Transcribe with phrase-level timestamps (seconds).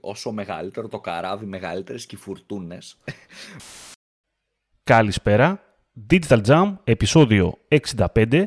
[0.00, 2.96] όσο μεγαλύτερο το καράβι, μεγαλύτερες και οι φουρτούνες.
[4.84, 5.62] Καλησπέρα.
[6.10, 8.44] Digital Jam, επεισόδιο 65.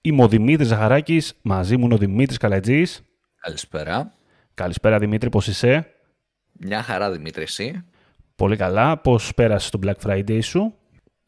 [0.00, 3.02] Είμαι ο Δημήτρης Ζαχαράκης, μαζί μου είναι ο Δημήτρης Καλατζής.
[3.40, 4.12] Καλησπέρα.
[4.54, 5.94] Καλησπέρα Δημήτρη, πώς είσαι;
[6.52, 7.84] Μια χαρά Δημήτρη, εσύ.
[8.36, 8.98] Πολύ καλά.
[8.98, 10.74] Πώς πέρασες το Black Friday σου;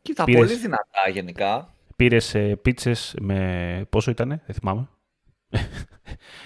[0.02, 0.40] Κοίτα, Πήρες...
[0.40, 1.74] πολύ δυνατά γενικά.
[1.96, 3.86] Πήρες ε, πίτσες με...
[3.90, 4.88] πόσο ήτανε, δεν θυμάμαι.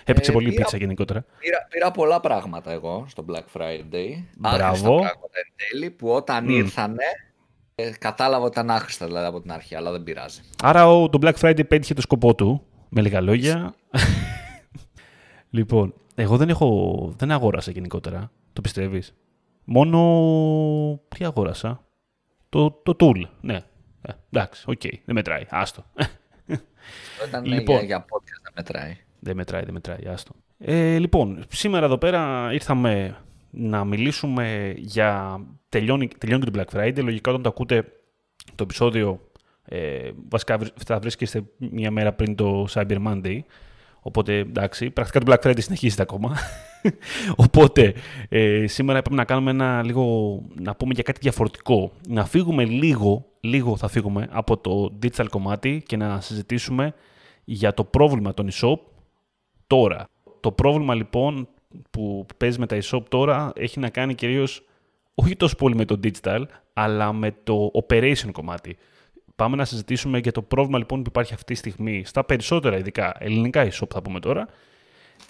[0.05, 1.25] Έπαιξε ε, πολύ πήρα, πίτσα γενικότερα.
[1.39, 4.09] Πήρα, πήρα πολλά πράγματα εγώ στο Black Friday.
[4.39, 4.65] Μπράβο.
[4.65, 6.51] Άχρηστα πράγματα εν τέλει που όταν mm.
[6.51, 7.05] ήρθανε
[7.75, 10.41] ε, κατάλαβα ότι ήταν άχρηστα δηλαδή από την αρχή, αλλά δεν πειράζει.
[10.63, 13.75] Άρα ο, το Black Friday πέτυχε το σκοπό του, με λίγα λόγια.
[15.51, 19.15] λοιπόν, εγώ δεν έχω, δεν αγόρασα γενικότερα, το πιστεύεις;
[19.65, 21.85] Μόνο, τι αγόρασα,
[22.49, 23.59] το, το tool, ναι.
[24.03, 25.85] Ε, εντάξει, OK, okay, δεν μετράει, άστο.
[27.29, 28.97] Ήταν λοιπόν, για, για podcast δεν μετράει.
[29.21, 30.33] Δεν μετράει, δεν μετράει, άστο.
[30.59, 33.17] Ε, λοιπόν, σήμερα εδώ πέρα ήρθαμε
[33.51, 35.41] να μιλήσουμε για...
[35.69, 37.03] Τελειώνει, τελειώνει και το Black Friday.
[37.03, 37.85] Λογικά όταν το ακούτε
[38.55, 39.21] το επεισόδιο,
[39.65, 43.39] ε, βασικά θα βρίσκεστε μια μέρα πριν το Cyber Monday.
[44.01, 46.37] Οπότε, εντάξει, πρακτικά το Black Friday συνεχίζεται ακόμα.
[47.45, 47.95] Οπότε,
[48.29, 51.93] ε, σήμερα πρέπει να κάνουμε ένα λίγο, να πούμε για κάτι διαφορετικό.
[52.09, 56.95] Να φύγουμε λίγο, λίγο θα φύγουμε από το digital κομμάτι και να συζητήσουμε
[57.45, 58.79] για το πρόβλημα των e-shop
[59.67, 60.09] τώρα.
[60.41, 61.49] Το πρόβλημα λοιπόν
[61.91, 64.63] που παίζει με τα e-shop τώρα έχει να κάνει κυρίως
[65.15, 66.43] όχι τόσο πολύ με το digital,
[66.73, 68.77] αλλά με το operation κομμάτι.
[69.37, 73.17] Πάμε να συζητήσουμε για το πρόβλημα λοιπόν που υπάρχει αυτή τη στιγμή στα περισσότερα ειδικά
[73.19, 74.49] ελληνικά e-shop θα πούμε τώρα,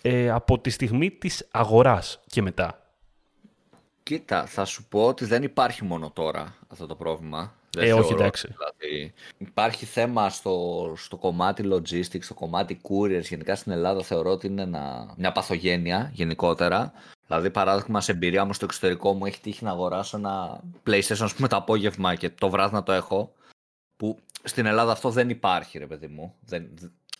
[0.03, 2.79] ε, από τη στιγμή της αγοράς και μετά.
[4.03, 7.55] Κοίτα, θα σου πω ότι δεν υπάρχει μόνο τώρα αυτό το πρόβλημα.
[7.75, 8.49] Δεν ε, όχι, εντάξει.
[8.57, 13.23] Δηλαδή, υπάρχει θέμα στο, στο κομμάτι logistics, στο κομμάτι couriers.
[13.23, 16.93] Γενικά στην Ελλάδα θεωρώ ότι είναι ένα, μια παθογένεια γενικότερα.
[17.27, 21.35] Δηλαδή, παράδειγμα, σε εμπειρία μου στο εξωτερικό μου έχει τύχει να αγοράσω ένα PlayStation, ας
[21.35, 23.33] πούμε, το απόγευμα και το βράδυ να το έχω.
[23.97, 26.35] Που στην Ελλάδα αυτό δεν υπάρχει, ρε παιδί μου.
[26.41, 26.69] Δεν,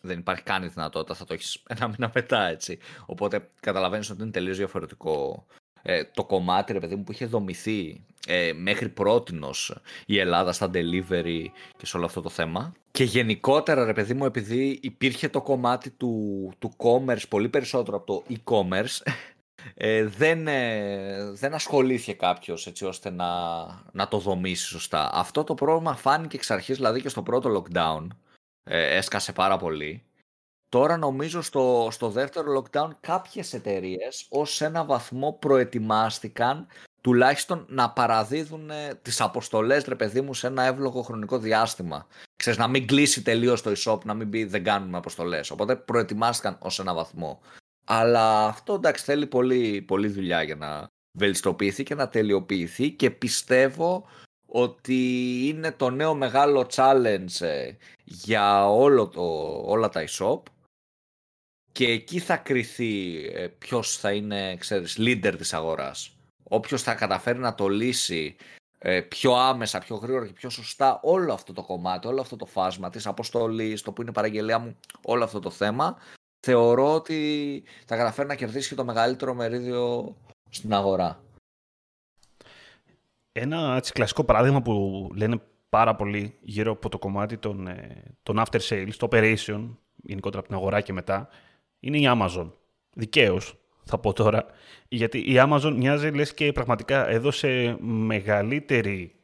[0.01, 2.79] δεν υπάρχει καν η δυνατότητα, θα το έχεις ένα μήνα μετά, έτσι.
[3.07, 5.47] Οπότε καταλαβαίνεις ότι είναι τελείως διαφορετικό
[5.87, 10.71] ε, το κομμάτι, ρε παιδί μου, που είχε δομηθεί ε, μέχρι πρότινος η Ελλάδα στα
[10.75, 11.45] delivery
[11.77, 12.73] και σε όλο αυτό το θέμα.
[12.91, 18.07] Και γενικότερα, ρε παιδί μου, επειδή υπήρχε το κομμάτι του, του commerce πολύ περισσότερο από
[18.07, 19.13] το e-commerce,
[19.75, 23.31] ε, δεν, ε, δεν ασχολήθηκε κάποιος έτσι ώστε να,
[23.93, 25.11] να το δομήσει σωστά.
[25.13, 28.07] Αυτό το πρόβλημα φάνηκε εξ αρχής, δηλαδή και στο πρώτο lockdown,
[28.65, 30.03] ε, έσκασε πάρα πολύ.
[30.75, 36.67] Τώρα νομίζω στο, στο δεύτερο lockdown κάποιες εταιρείες ως ένα βαθμό προετοιμάστηκαν
[37.01, 42.07] τουλάχιστον να παραδίδουν ε, τις αποστολές ρε παιδί μου σε ένα εύλογο χρονικό διάστημα.
[42.37, 45.51] Ξέρεις, να μην κλείσει τελείως το e-shop, να μην πει δεν κάνουμε αποστολές.
[45.51, 47.41] Οπότε προετοιμάστηκαν ως ένα βαθμό.
[47.85, 54.07] Αλλά αυτό εντάξει θέλει πολύ, πολύ δουλειά για να βελτιστοποιηθεί και να τελειοποιηθεί και πιστεύω
[54.47, 54.99] ότι
[55.47, 57.71] είναι το νέο μεγάλο challenge ε,
[58.05, 59.23] για όλο το,
[59.65, 60.41] όλα τα e-shop
[61.75, 66.17] και εκεί θα κριθεί ε, ποιος θα είναι, ξέρεις, leader της αγοράς.
[66.43, 68.37] Όποιος θα καταφέρει να το λύσει
[68.79, 72.47] ε, πιο άμεσα, πιο γρήγορα και πιο σωστά όλο αυτό το κομμάτι, όλο αυτό το
[72.47, 75.97] φάσμα της αποστολής, το που είναι παραγγελία μου, όλο αυτό το θέμα,
[76.47, 80.17] θεωρώ ότι θα καταφέρει να κερδίσει και το μεγαλύτερο μερίδιο
[80.51, 81.23] στην αγορά.
[83.33, 88.43] Ένα έτσι, κλασικό παράδειγμα που λένε πάρα πολύ γύρω από το κομμάτι των, ε, των
[88.47, 91.29] after sales, το operation, γενικότερα από την αγορά και μετά,
[91.85, 92.51] είναι η Amazon.
[92.93, 94.47] Δικαίως, θα πω τώρα.
[94.89, 99.15] Γιατί η Amazon μοιάζει λες και πραγματικά έδωσε μεγαλύτερη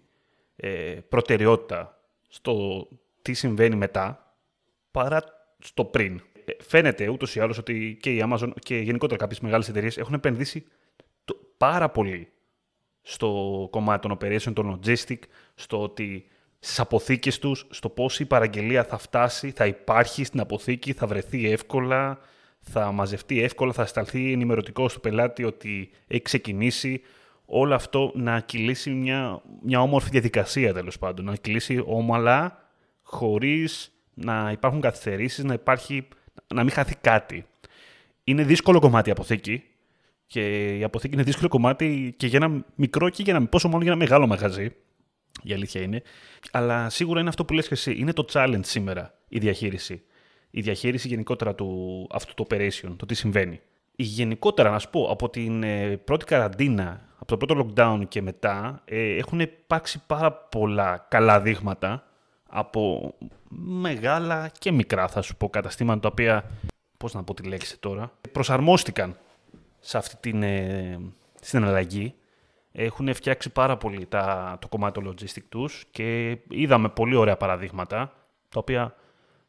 [0.57, 1.99] ε, προτεραιότητα
[2.29, 2.87] στο
[3.23, 4.35] τι συμβαίνει μετά
[4.91, 5.23] παρά
[5.59, 6.23] στο πριν.
[6.45, 10.15] Ε, φαίνεται ούτως ή άλλως ότι και η Amazon και γενικότερα κάποιες μεγάλες εταιρείες έχουν
[10.15, 10.67] επενδύσει
[11.57, 12.29] πάρα πολύ
[13.03, 15.19] στο κομμάτι των operation, των logistic,
[15.55, 16.27] στο ότι
[16.59, 21.51] στις αποθήκες τους, στο πώς η παραγγελία θα φτάσει, θα υπάρχει στην αποθήκη, θα βρεθεί
[21.51, 22.19] εύκολα,
[22.61, 27.01] θα μαζευτεί εύκολα, θα σταλθεί ενημερωτικός στο πελάτη ότι έχει ξεκινήσει.
[27.45, 31.25] Όλο αυτό να κυλήσει μια, μια όμορφη διαδικασία τέλος πάντων.
[31.25, 32.69] Να κυλήσει όμαλα,
[33.03, 36.09] χωρίς να υπάρχουν καθυστερήσεις, να, υπάρχει,
[36.55, 37.47] να μην χαθεί κάτι.
[38.25, 39.65] Είναι δύσκολο κομμάτι η αποθήκη.
[40.27, 43.83] Και η αποθήκη είναι δύσκολο κομμάτι και για ένα μικρό και για ένα, πόσο μάλλον
[43.83, 44.75] για ένα μεγάλο μαγαζί.
[45.43, 46.03] Η αλήθεια είναι.
[46.51, 47.95] Αλλά σίγουρα είναι αυτό που λες και εσύ.
[47.99, 50.03] Είναι το challenge σήμερα η διαχείριση
[50.51, 53.61] η διαχείριση γενικότερα του αυτού του operation, το τι συμβαίνει.
[53.97, 58.83] Γενικότερα, να σου πω, από την ε, πρώτη καραντίνα, από το πρώτο lockdown και μετά,
[58.85, 62.05] ε, έχουν υπάρξει πάρα πολλά καλά δείγματα
[62.49, 63.15] από
[63.59, 66.51] μεγάλα και μικρά, θα σου πω, καταστήματα τα οποία,
[66.97, 69.17] πώς να πω τη λέξη τώρα, προσαρμόστηκαν
[69.81, 70.99] σε αυτή την, ε,
[71.41, 72.15] στην αλλαγή.
[72.73, 78.13] Έχουν φτιάξει πάρα πολύ τα, το κομμάτι του logistic τους και είδαμε πολύ ωραία παραδείγματα,
[78.49, 78.95] τα οποία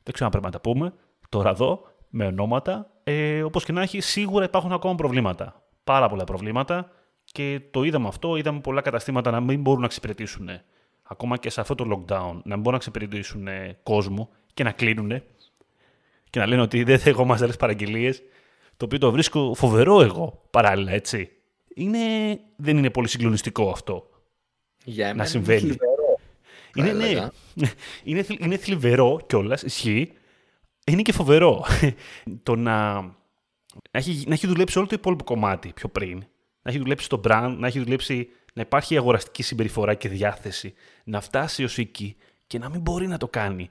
[0.03, 0.94] δεν ξέρω αν πρέπει να τα πούμε,
[1.30, 2.92] τώρα εδώ, με ονόματα.
[3.03, 5.63] Ε, όπως και να έχει, σίγουρα υπάρχουν ακόμα προβλήματα.
[5.83, 6.92] Πάρα πολλά προβλήματα
[7.24, 10.50] και το είδαμε αυτό, είδαμε πολλά καταστήματα να μην μπορούν να εξυπηρετήσουν
[11.03, 13.48] ακόμα και σε αυτό το lockdown, να μην μπορούν να εξυπηρετήσουν
[13.83, 15.21] κόσμο και να κλείνουν
[16.30, 18.21] και να λένε ότι δεν θα έχω μαζερές παραγγελίες,
[18.77, 21.31] το οποίο το βρίσκω φοβερό εγώ παράλληλα, έτσι.
[21.75, 22.00] Είναι,
[22.56, 24.09] δεν είναι πολύ συγκλονιστικό αυτό
[24.83, 25.75] Για να συμβαίνει.
[26.75, 27.19] Είναι θλιβερό.
[28.03, 30.12] Είναι, ναι, είναι, είναι θλιβερό κιόλας, ισχύει.
[30.85, 31.65] Είναι και φοβερό
[32.44, 33.12] το να, να,
[33.91, 36.18] έχει, να έχει δουλέψει όλο το υπόλοιπο κομμάτι πιο πριν.
[36.62, 40.73] Να έχει δουλέψει το brand, να έχει δουλέψει να υπάρχει αγοραστική συμπεριφορά και διάθεση,
[41.03, 42.15] να φτάσει ως εκεί
[42.47, 43.69] και να μην μπορεί να το κάνει.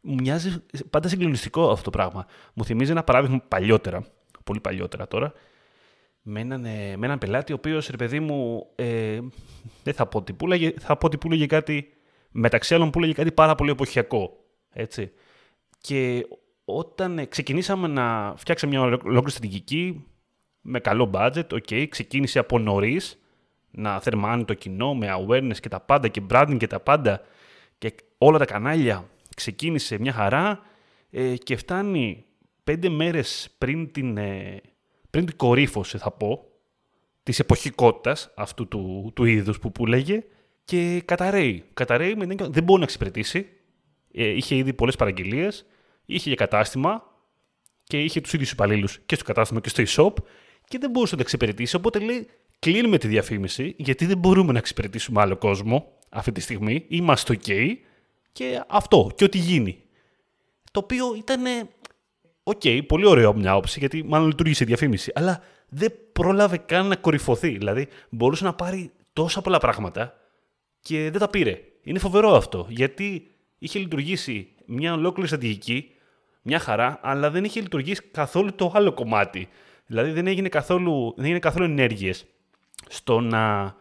[0.00, 2.26] Μου μοιάζει πάντα συγκλονιστικό αυτό το πράγμα.
[2.54, 4.06] Μου θυμίζει ένα παράδειγμα παλιότερα,
[4.44, 5.32] πολύ παλιότερα τώρα,
[6.22, 9.20] με έναν, ε, με έναν πελάτη ο οποίος, ρε παιδί μου, ε,
[9.82, 11.92] δεν θα πω ότι πουλάγε, θα πω ότι πουλάγε κάτι,
[12.30, 15.12] μεταξύ άλλων πουλάγε κάτι πάρα πολύ εποχιακό, έτσι.
[15.80, 16.26] Και
[16.64, 20.06] όταν ε, ξεκινήσαμε να φτιάξουμε μια ολόκληρη στρατηγική,
[20.60, 23.22] με καλό budget, ok, ξεκίνησε από νωρίς
[23.70, 27.20] να θερμάνει το κοινό με awareness και τα πάντα και branding και τα πάντα
[27.78, 30.60] και όλα τα κανάλια ξεκίνησε μια χαρά
[31.10, 32.24] ε, και φτάνει
[32.64, 34.60] πέντε μέρες πριν την, ε,
[35.10, 36.44] πριν την κορύφωση θα πω
[37.22, 40.24] της εποχικότητας αυτού του, του είδους που, που λέγε
[40.68, 41.64] και καταραίει.
[41.74, 43.46] Καταραίει με δεν μπορεί να εξυπηρετήσει.
[44.12, 45.66] Ε, είχε ήδη πολλές παραγγελίες,
[46.04, 47.02] είχε και κατάστημα
[47.84, 50.22] και είχε τους ίδιους υπαλλήλους και στο κατάστημα και στο e-shop
[50.64, 51.76] και δεν μπορούσε να τα εξυπηρετήσει.
[51.76, 52.28] Οπότε λέει
[52.58, 56.84] κλείνουμε τη διαφήμιση γιατί δεν μπορούμε να εξυπηρετήσουμε άλλο κόσμο αυτή τη στιγμή.
[56.88, 57.74] Είμαστε ok
[58.32, 59.82] και αυτό και ό,τι γίνει.
[60.72, 61.42] Το οποίο ήταν.
[62.42, 65.12] OK, okay, πολύ ωραίο από μια όψη, γιατί μάλλον λειτούργησε η διαφήμιση.
[65.14, 67.58] Αλλά δεν πρόλαβε καν να κορυφωθεί.
[67.58, 70.18] Δηλαδή, μπορούσε να πάρει τόσα πολλά πράγματα
[70.80, 71.60] και δεν τα πήρε.
[71.82, 72.66] Είναι φοβερό αυτό.
[72.68, 75.90] Γιατί είχε λειτουργήσει μια ολόκληρη στρατηγική,
[76.42, 79.48] μια χαρά, αλλά δεν είχε λειτουργήσει καθόλου το άλλο κομμάτι.
[79.86, 82.26] Δηλαδή, δεν έγινε καθόλου, δεν έγινε καθόλου ενέργειες
[82.88, 83.74] στο να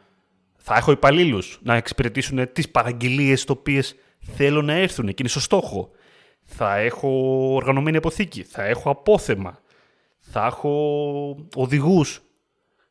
[0.58, 5.40] θα έχω υπαλλήλους να εξυπηρετήσουν τις παραγγελίες τι οποίες θέλω να έρθουν και είναι στο
[5.40, 5.92] στόχο.
[6.44, 7.10] Θα έχω
[7.54, 9.62] οργανωμένη αποθήκη, θα έχω απόθεμα,
[10.20, 12.22] θα έχω οδηγούς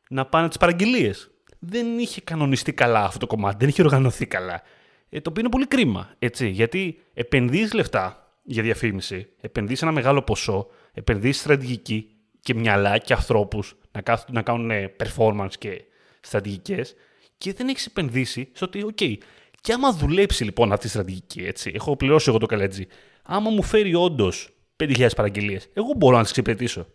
[0.09, 1.31] να πάνε τις παραγγελίες.
[1.59, 4.61] Δεν είχε κανονιστεί καλά αυτό το κομμάτι, δεν είχε οργανωθεί καλά.
[5.09, 10.21] Ε, το οποίο είναι πολύ κρίμα, έτσι, γιατί επενδύεις λεφτά για διαφήμιση, επενδύεις ένα μεγάλο
[10.21, 12.09] ποσό, επενδύεις στρατηγική
[12.39, 15.81] και μυαλά και ανθρώπους να, να κάνουν performance και
[16.19, 16.95] στρατηγικές
[17.37, 19.17] και δεν έχεις επενδύσει στο ότι, OK,
[19.61, 22.87] και άμα δουλέψει λοιπόν αυτή η στρατηγική, έτσι, έχω πληρώσει εγώ το καλέτζι,
[23.23, 26.87] άμα μου φέρει όντως 5.000 παραγγελίες, εγώ μπορώ να τις εξυπηρετήσω.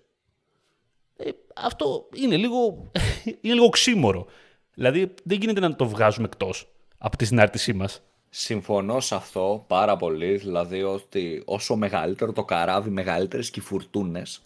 [1.17, 2.91] Ε, αυτό είναι λίγο,
[3.41, 4.27] είναι λίγο ξύμορο.
[4.75, 8.03] Δηλαδή δεν γίνεται να το βγάζουμε εκτός από τη συνάρτησή μας.
[8.29, 10.37] Συμφωνώ σε αυτό πάρα πολύ.
[10.37, 14.43] Δηλαδή ότι όσο μεγαλύτερο το καράβι, μεγαλύτερες και οι φουρτούνες.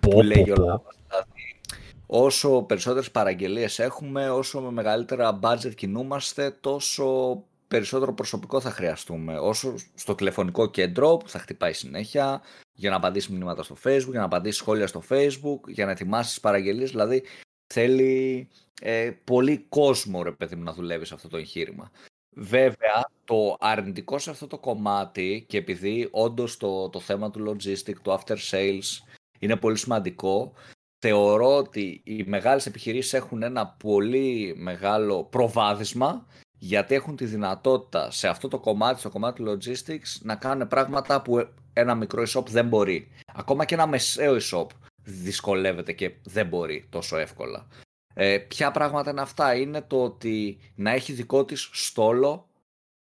[0.00, 0.82] που λέει ο
[2.06, 9.38] όσο περισσότερες παραγγελίες έχουμε, όσο με μεγαλύτερα budget κινούμαστε, τόσο περισσότερο προσωπικό θα χρειαστούμε.
[9.38, 12.42] Όσο στο τηλεφωνικό κέντρο που θα χτυπάει συνέχεια,
[12.72, 16.32] για να απαντήσεις μηνύματα στο facebook, για να απαντήσεις σχόλια στο facebook, για να ετοιμάσεις
[16.32, 17.22] τις παραγγελίες, δηλαδή
[17.66, 18.48] θέλει
[18.80, 21.90] ε, πολύ κόσμο ρε παιδί μου να δουλεύει σε αυτό το εγχείρημα.
[22.38, 27.94] Βέβαια, το αρνητικό σε αυτό το κομμάτι και επειδή όντως το, το θέμα του logistic,
[28.02, 30.52] του after sales είναι πολύ σημαντικό,
[30.98, 36.26] θεωρώ ότι οι μεγάλες επιχειρήσεις έχουν ένα πολύ μεγάλο προβάδισμα
[36.58, 41.48] γιατί έχουν τη δυνατότητα σε αυτό το κομμάτι, στο κομμάτι logistics, να κάνουν πράγματα που
[41.72, 43.08] ένα μικρό e-shop δεν μπορεί.
[43.34, 44.66] Ακόμα και ένα μεσαίο e-shop
[45.06, 47.66] δυσκολεύεται και δεν μπορεί τόσο εύκολα.
[48.14, 52.48] Ε, ποια πράγματα είναι αυτά, είναι το ότι να έχει δικό της στόλο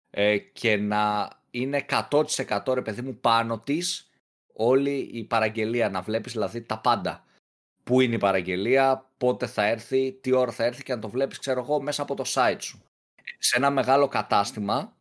[0.09, 4.09] ε, και να είναι 100% ρε παιδί μου πάνω της
[4.53, 7.25] όλη η παραγγελία, να βλέπεις δηλαδή τα πάντα
[7.85, 11.39] πού είναι η παραγγελία, πότε θα έρθει, τι ώρα θα έρθει και να το βλέπεις,
[11.39, 12.81] ξέρω εγώ, μέσα από το site σου.
[13.37, 14.95] Σε ένα μεγάλο κατάστημα,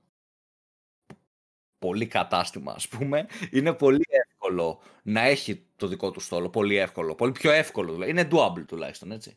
[1.78, 4.33] πολύ κατάστημα ας πούμε, είναι πολύ εύκολο
[5.02, 8.10] να έχει το δικό του στόλο, πολύ εύκολο, πολύ πιο εύκολο, δηλαδή.
[8.10, 9.36] είναι doable τουλάχιστον, έτσι.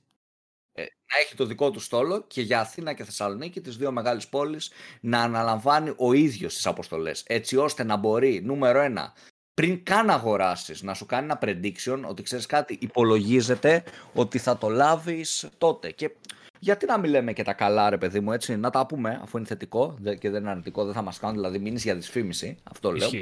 [0.73, 4.27] Ε, να έχει το δικό του στόλο και για Αθήνα και Θεσσαλονίκη, τις δύο μεγάλες
[4.27, 4.71] πόλεις,
[5.01, 9.13] να αναλαμβάνει ο ίδιος τις αποστολές, έτσι ώστε να μπορεί, νούμερο ένα,
[9.53, 13.83] πριν καν αγοράσεις, να σου κάνει ένα prediction ότι ξέρεις κάτι, υπολογίζεται
[14.13, 15.91] ότι θα το λάβεις τότε.
[15.91, 16.11] Και
[16.59, 19.37] γιατί να μην λέμε και τα καλά, ρε παιδί μου, έτσι, να τα πούμε, αφού
[19.37, 22.57] είναι θετικό και δεν είναι αρνητικό, δεν θα μας κάνουν δηλαδή μήνυση για δυσφήμιση.
[22.63, 23.09] Αυτό λέω.
[23.09, 23.17] Το,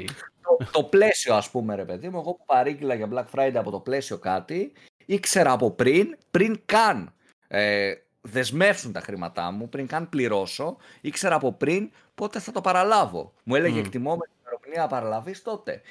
[0.72, 3.80] το πλαίσιο, ας πούμε, ρε παιδί μου, εγώ που παρήγγειλα για Black Friday από το
[3.80, 4.72] πλαίσιο κάτι,
[5.06, 7.12] ήξερα από πριν, πριν καν
[7.48, 10.76] ε, δεσμεύσουν τα χρήματά μου πριν καν πληρώσω.
[11.00, 13.32] Ήξερα από πριν πότε θα το παραλάβω.
[13.44, 13.84] Μου έλεγε mm.
[13.84, 15.82] εκτιμόμενη ημερομηνία παραλαβής τότε.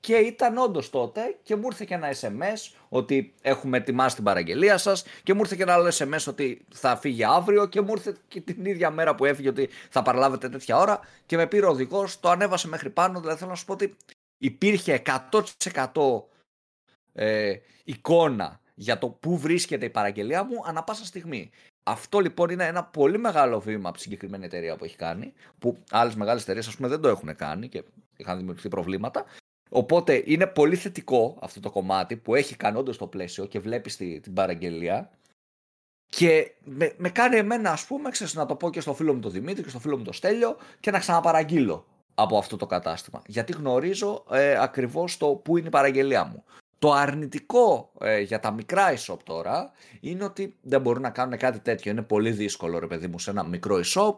[0.00, 4.78] Και ήταν όντως τότε και μου ήρθε και ένα SMS ότι έχουμε ετοιμάσει την παραγγελία
[4.78, 8.16] σας και μου ήρθε και ένα άλλο SMS ότι θα φύγει αύριο και μου ήρθε
[8.28, 11.70] και την ίδια μέρα που έφυγε ότι θα παραλάβετε τέτοια ώρα και με πήρε ο
[11.70, 13.20] οδηγός, το ανέβασε μέχρι πάνω.
[13.20, 13.96] Δηλαδή θέλω να σου πω ότι
[14.38, 16.22] υπήρχε 100%
[17.12, 17.54] ε,
[17.84, 21.50] εικόνα για το πού βρίσκεται η παραγγελία μου ανα πάσα στιγμή.
[21.82, 25.78] Αυτό λοιπόν είναι ένα πολύ μεγάλο βήμα από τη συγκεκριμένη εταιρεία που έχει κάνει, που
[25.90, 27.84] άλλες μεγάλες εταιρείες ας πούμε δεν το έχουν κάνει και
[28.16, 29.24] είχαν δημιουργηθεί προβλήματα.
[29.70, 33.96] Οπότε είναι πολύ θετικό αυτό το κομμάτι που έχει κάνει όντως το πλαίσιο και βλέπεις
[33.96, 35.10] την παραγγελία.
[36.06, 39.20] Και με, με κάνει εμένα, ας πούμε, ξέρεις, να το πω και στο φίλο μου
[39.20, 43.22] τον Δημήτρη και στο φίλο μου τον Στέλιο και να ξαναπαραγγείλω από αυτό το κατάστημα.
[43.26, 46.44] Γιατί γνωρίζω ε, ακριβώς το πού είναι η παραγγελία μου.
[46.78, 51.58] Το αρνητικό ε, για τα μικρά e-shop τώρα είναι ότι δεν μπορούν να κάνουν κάτι
[51.58, 51.90] τέτοιο.
[51.90, 54.16] Είναι πολύ δύσκολο, ρε παιδί μου, σε ένα μικρό e-shop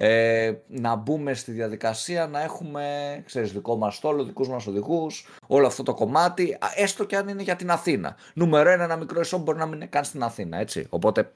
[0.00, 2.84] ε, να μπούμε στη διαδικασία να έχουμε
[3.26, 7.42] ξέρεις, δικό μας στόλο, δικούς μας οδηγούς, όλο αυτό το κομμάτι, έστω και αν είναι
[7.42, 8.16] για την Αθήνα.
[8.34, 10.86] Νούμερο ένα, ένα μικρό e-shop μπορεί να μην είναι καν στην Αθήνα, έτσι.
[10.90, 11.32] Οπότε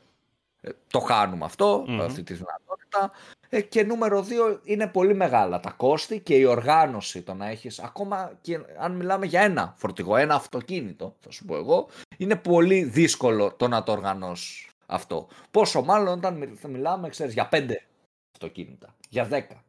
[0.60, 3.10] ε, το χάνουμε αυτό, αυτή τη δυνατότητα.
[3.48, 7.78] Ε, και νούμερο δύο είναι πολύ μεγάλα τα κόστη και η οργάνωση το να έχεις,
[7.78, 12.84] ακόμα και αν μιλάμε για ένα φορτηγό, ένα αυτοκίνητο, θα σου πω εγώ, είναι πολύ
[12.84, 15.26] δύσκολο το να το οργανώσεις αυτό.
[15.50, 17.82] Πόσο μάλλον όταν μιλάμε, ξέρεις, για πέντε
[18.32, 19.64] αυτοκίνητα, για δέκα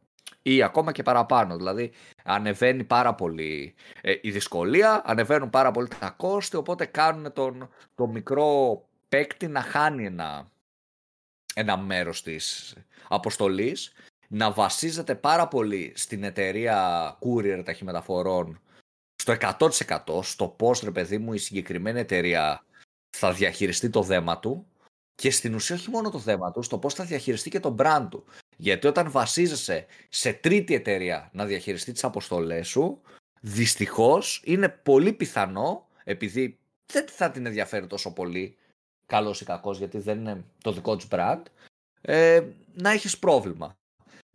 [0.46, 1.56] ή ακόμα και παραπάνω.
[1.56, 1.92] Δηλαδή
[2.24, 8.10] ανεβαίνει πάρα πολύ ε, η δυσκολία, ανεβαίνουν πάρα πολύ τα κόστη, οπότε κάνουν τον, τον
[8.10, 10.50] μικρό παίκτη να χάνει ένα,
[11.54, 12.74] ένα μέρος της
[13.08, 13.92] αποστολής,
[14.28, 18.60] να βασίζεται πάρα πολύ στην εταιρεία courier ταχυμεταφορών
[19.22, 22.64] στο 100% στο πώς ρε παιδί μου η συγκεκριμένη εταιρεία
[23.16, 24.66] θα διαχειριστεί το δέμα του
[25.14, 28.06] και στην ουσία όχι μόνο το θέμα του, στο πώς θα διαχειριστεί και το brand
[28.10, 28.24] του.
[28.56, 33.00] Γιατί όταν βασίζεσαι σε τρίτη εταιρεία να διαχειριστεί τις αποστολές σου,
[33.40, 36.58] δυστυχώς είναι πολύ πιθανό, επειδή
[36.92, 38.56] δεν θα την ενδιαφέρει τόσο πολύ
[39.06, 41.42] καλός ή κακός, γιατί δεν είναι το δικό του brand,
[42.00, 42.42] ε,
[42.74, 43.76] να έχεις πρόβλημα.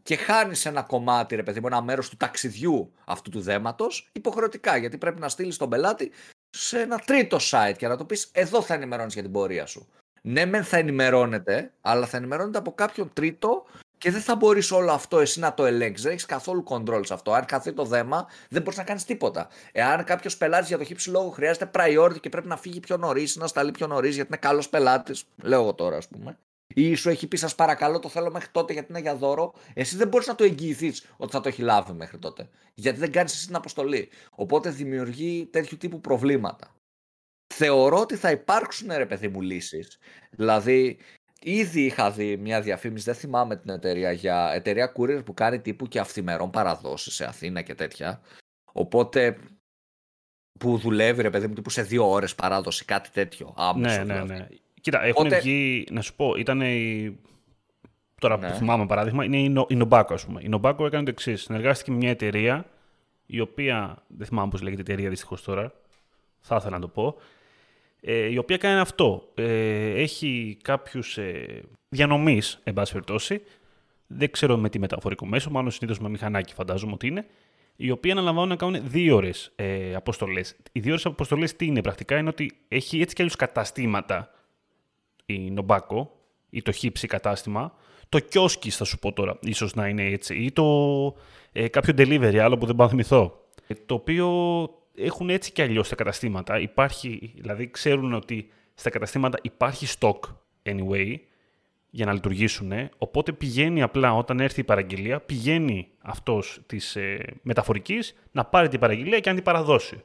[0.04, 4.78] Και χάνεις ένα κομμάτι, ρε παιδί μου, ένα μέρος του ταξιδιού αυτού του δέματος υποχρεωτικά.
[4.78, 6.12] Γιατί πρέπει να στείλεις τον πελάτη
[6.50, 9.88] σε ένα τρίτο site και να το πεις: Εδώ θα ενημερώνεις για την πορεία σου.
[10.22, 13.66] Ναι, μεν θα ενημερώνεται, αλλά θα ενημερώνεται από κάποιον τρίτο
[14.00, 16.04] και δεν θα μπορείς όλο αυτό εσύ να το ελέγξεις.
[16.04, 17.32] Δεν έχεις καθόλου control σε αυτό.
[17.32, 19.48] Αν καθεί το δέμα, δεν μπορείς να κάνεις τίποτα.
[19.72, 23.36] Εάν κάποιος πελάτης για το χύψη λόγο χρειάζεται priority και πρέπει να φύγει πιο νωρίς,
[23.36, 26.38] να σταλεί πιο νωρίς γιατί είναι καλός πελάτης, λέω εγώ τώρα ας πούμε,
[26.76, 29.96] ή σου έχει πει, σας παρακαλώ, το θέλω μέχρι τότε γιατί είναι για δώρο, εσύ
[29.96, 32.50] δεν μπορείς να το εγγυηθείς ότι θα το έχει λάβει μέχρι τότε.
[32.74, 34.10] Γιατί δεν κάνεις εσύ την αποστολή.
[34.30, 36.74] Οπότε δημιουργεί τέτοιου τύπου προβλήματα.
[37.54, 39.98] Θεωρώ ότι θα υπάρξουν ρε παιδί μου λύσεις.
[40.32, 40.98] Δηλαδή,
[41.42, 45.88] Ήδη είχα δει μια διαφήμιση, δεν θυμάμαι την εταιρεία, για εταιρεία courier που κάνει τύπου
[45.88, 48.22] και αυθημερών παραδόσεις σε Αθήνα και τέτοια.
[48.72, 49.38] Οπότε
[50.60, 53.54] που δουλεύει ρε παιδί μου τύπου σε δύο ώρες παράδοση, κάτι τέτοιο.
[53.58, 54.34] Άμεσο, ναι, ναι, δηλαδή.
[54.34, 54.48] ναι.
[54.82, 55.40] Κοίτα, έχουν Οπότε...
[55.40, 57.18] βγει, να σου πω, ήταν η...
[58.20, 58.50] Τώρα ναι.
[58.50, 59.66] που θυμάμαι παράδειγμα, είναι η, Νο...
[59.70, 60.42] η Νομπάκο, ας πούμε.
[60.44, 61.42] Η Νομπάκο έκανε το εξής.
[61.42, 62.66] Συνεργάστηκε με μια εταιρεία,
[63.26, 65.74] η οποία, δεν θυμάμαι πώς λέγεται η εταιρεία δυστυχώς τώρα,
[66.40, 67.22] θα ήθελα να το πω, ε,
[68.02, 69.32] η οποία κάνει αυτό.
[69.36, 73.42] Ε, έχει κάποιους ε, διανομής, εν πάση περιπτώσει,
[74.08, 77.26] δεν ξέρω με τι μεταφορικό μέσο, μάλλον συνήθως με μηχανάκι φαντάζομαι ότι είναι,
[77.76, 80.56] οι οποίοι αναλαμβάνουν να κάνουν δύο ώρες ε, αποστολές.
[80.72, 84.32] Οι δύο ώρες αποστολές τι είναι πρακτικά, είναι ότι έχει έτσι κι αλλιώς καταστήματα
[85.26, 86.12] η Νομπάκο
[86.50, 87.74] ή το χύψη κατάστημα.
[88.10, 90.66] Το κιόσκι, θα σου πω τώρα, ίσως να είναι έτσι, ή το
[91.52, 93.48] ε, κάποιο delivery, άλλο που δεν πάω να θυμηθώ.
[93.68, 94.28] Ε, το οποίο
[95.00, 96.60] έχουν έτσι κι αλλιώς τα καταστήματα.
[96.60, 100.20] Υπάρχει, δηλαδή ξέρουν ότι στα καταστήματα υπάρχει stock
[100.64, 101.16] anyway
[101.90, 102.72] για να λειτουργήσουν.
[102.98, 108.80] Οπότε πηγαίνει απλά όταν έρθει η παραγγελία, πηγαίνει αυτός της ε, μεταφορικής να πάρει την
[108.80, 110.04] παραγγελία και να την παραδώσει.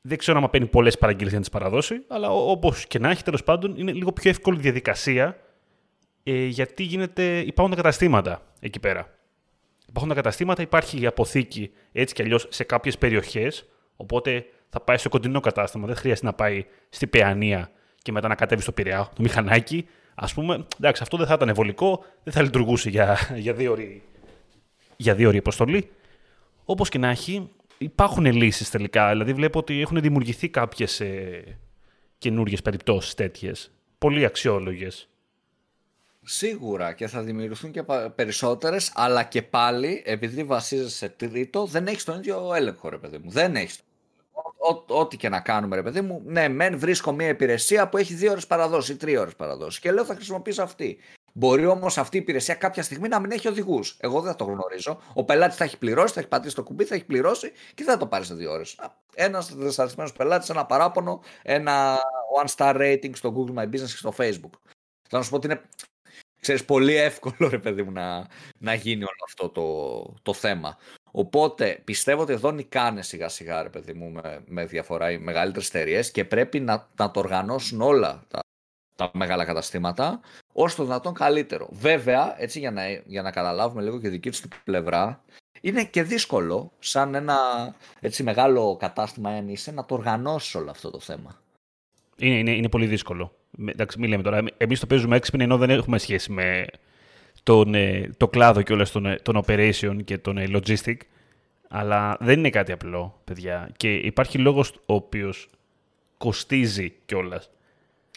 [0.00, 3.22] Δεν ξέρω αν παίρνει πολλές παραγγελίες για να τις παραδώσει, αλλά όπως και να έχει,
[3.22, 5.36] τέλος πάντων είναι λίγο πιο εύκολη διαδικασία
[6.22, 9.18] ε, γιατί γίνεται, υπάρχουν τα καταστήματα εκεί πέρα.
[9.88, 13.66] Υπάρχουν τα καταστήματα, υπάρχει η αποθήκη έτσι κι αλλιώς σε κάποιες περιοχές
[14.02, 15.86] Οπότε θα πάει στο κοντινό κατάστημα.
[15.86, 17.70] Δεν χρειάζεται να πάει στη Παιανία
[18.02, 19.88] και μετά να κατέβει στο Πειραιά, το μηχανάκι.
[20.14, 24.02] Α πούμε, εντάξει, αυτό δεν θα ήταν βολικό, δεν θα λειτουργούσε για, για, δύο, ώρη,
[24.96, 25.90] για δύο ώρη αποστολή.
[26.64, 29.08] Όπως και να έχει, υπάρχουν λύσεις τελικά.
[29.08, 31.58] Δηλαδή, βλέπω ότι έχουν δημιουργηθεί κάποιες ε,
[32.18, 33.70] καινούριε περιπτώσεις τέτοιες.
[33.98, 35.08] Πολύ αξιόλογες.
[36.24, 42.04] Σίγουρα και θα δημιουργηθούν και περισσότερες, αλλά και πάλι επειδή βασίζεσαι σε τρίτο, δεν έχεις
[42.04, 43.30] τον ίδιο έλεγχο, ρε παιδί μου.
[43.30, 43.80] Δεν έχεις
[44.86, 48.30] ό,τι και να κάνουμε, ρε παιδί μου, ναι, μεν βρίσκω μια υπηρεσία που έχει δύο
[48.30, 49.80] ώρες παραδόση ή τρία ώρες παραδόση.
[49.80, 50.98] Και λέω θα χρησιμοποιήσω αυτή.
[51.32, 53.96] Μπορεί όμως αυτή η υπηρεσία κάποια στιγμή να μην έχει οδηγούς.
[54.00, 55.00] Εγώ δεν θα το γνωρίζω.
[55.14, 57.92] Ο πελάτης θα έχει πληρώσει, θα έχει πατήσει το κουμπί, θα έχει πληρώσει και δεν
[57.92, 58.78] θα το πάρεις σε δύο ώρες.
[59.14, 61.98] Ένας δυσαρεστημένος πελάτης, ένα παράπονο, ένα
[62.42, 64.50] one star rating στο Google My Business και στο Facebook.
[65.08, 65.62] Θα να σου πω ότι είναι
[66.40, 68.26] ξέρεις, πολύ εύκολο ρε παιδί μου να,
[68.58, 70.78] να γίνει όλο αυτό το, το θέμα.
[71.14, 75.68] Οπότε πιστεύω ότι εδώ νικάνε σιγά σιγά ρε παιδί μου με, με διαφορά οι μεγαλύτερες
[75.68, 78.40] εταιρείες και πρέπει να, να το οργανώσουν όλα τα,
[78.96, 80.20] τα μεγάλα καταστήματα
[80.52, 81.68] όσο το δυνατόν καλύτερο.
[81.70, 85.22] Βέβαια, έτσι για να, για να καταλάβουμε λίγο και δική τους την πλευρά,
[85.60, 87.38] είναι και δύσκολο σαν ένα
[88.00, 91.40] έτσι μεγάλο κατάστημα αν είσαι να το οργανώσεις όλο αυτό το θέμα.
[92.16, 93.32] Είναι, είναι, είναι πολύ δύσκολο.
[93.66, 94.44] Εντάξει, μην λέμε τώρα.
[94.56, 96.66] Εμείς το παίζουμε έξυπνοι ενώ δεν έχουμε σχέση με
[97.42, 100.96] τον, ε, το κλάδο και όλα των, ε, των operation και τον ε, logistic.
[101.68, 103.70] Αλλά δεν είναι κάτι απλό, παιδιά.
[103.76, 105.48] Και υπάρχει λόγος ο οποίος
[106.18, 107.50] κοστίζει κιόλας.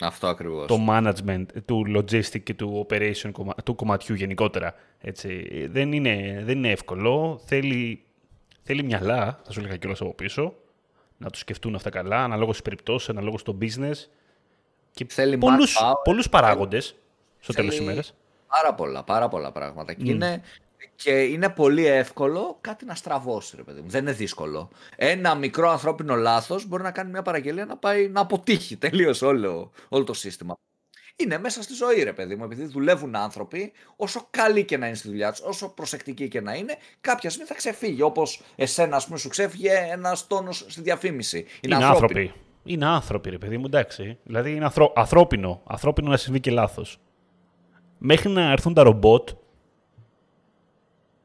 [0.01, 0.67] Αυτό ακριβώς.
[0.67, 3.31] Το management του logistic και του operation
[3.63, 4.75] του κομματιού γενικότερα.
[4.99, 5.47] Έτσι.
[5.69, 7.41] Δεν, είναι, δεν είναι εύκολο.
[7.45, 8.03] Θέλει,
[8.63, 10.53] θέλει μυαλά, θα σου έλεγα κιόλας από πίσω,
[11.17, 14.09] να το σκεφτούν αυτά καλά, αναλόγως στις περιπτώσεις, αναλόγως στο business.
[14.91, 16.95] Και θέλει πολλούς, πολλούς παράγοντες
[17.39, 18.13] στο τέλος της ημέρας.
[18.61, 19.93] Πάρα πολλά, πάρα πολλά πράγματα.
[19.93, 20.41] Και, είναι,
[20.95, 23.89] και είναι πολύ εύκολο κάτι να στραβώσει, ρε παιδί μου.
[23.89, 24.69] Δεν είναι δύσκολο.
[24.95, 29.71] Ένα μικρό ανθρώπινο λάθος μπορεί να κάνει μια παραγγελία να πάει να αποτύχει τελείως όλο,
[29.89, 30.57] όλο το σύστημα.
[31.15, 34.95] Είναι μέσα στη ζωή, ρε παιδί μου, επειδή δουλεύουν άνθρωποι, όσο καλοί και να είναι
[34.95, 38.01] στη δουλειά τους, όσο προσεκτικοί και να είναι, κάποια στιγμή θα ξεφύγει.
[38.01, 41.37] Όπως εσένα, ας πούμε, σου ξέφυγε ένα τόνος στη διαφήμιση.
[41.37, 42.33] Είναι, είναι άνθρωποι.
[42.63, 44.17] Είναι άνθρωποι, ρε παιδί μου, εντάξει.
[44.23, 44.93] Δηλαδή είναι ανθρω...
[44.95, 45.61] ανθρώπινο.
[45.67, 46.99] Ανθρώπινο να συμβεί και λάθος
[48.05, 49.29] μέχρι να έρθουν τα ρομπότ,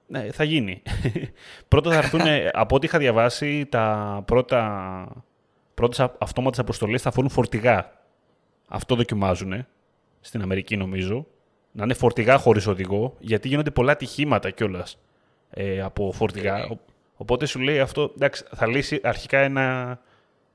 [0.07, 0.83] ναι, θα γίνει.
[1.69, 2.21] πρώτα θα έρθουν,
[2.53, 5.25] από ό,τι είχα διαβάσει, τα πρώτα,
[5.75, 7.93] πρώτες αυτόματες αποστολές θα φορούν φορτηγά.
[8.67, 9.67] Αυτό δοκιμάζουν
[10.21, 11.27] στην Αμερική νομίζω.
[11.73, 14.99] Να είναι φορτηγά χωρίς οδηγό, γιατί γίνονται πολλά ατυχήματα κιόλας
[15.51, 16.69] ε, από φορτηγά.
[17.17, 19.99] Οπότε σου λέει αυτό, εντάξει, θα λύσει αρχικά ένα,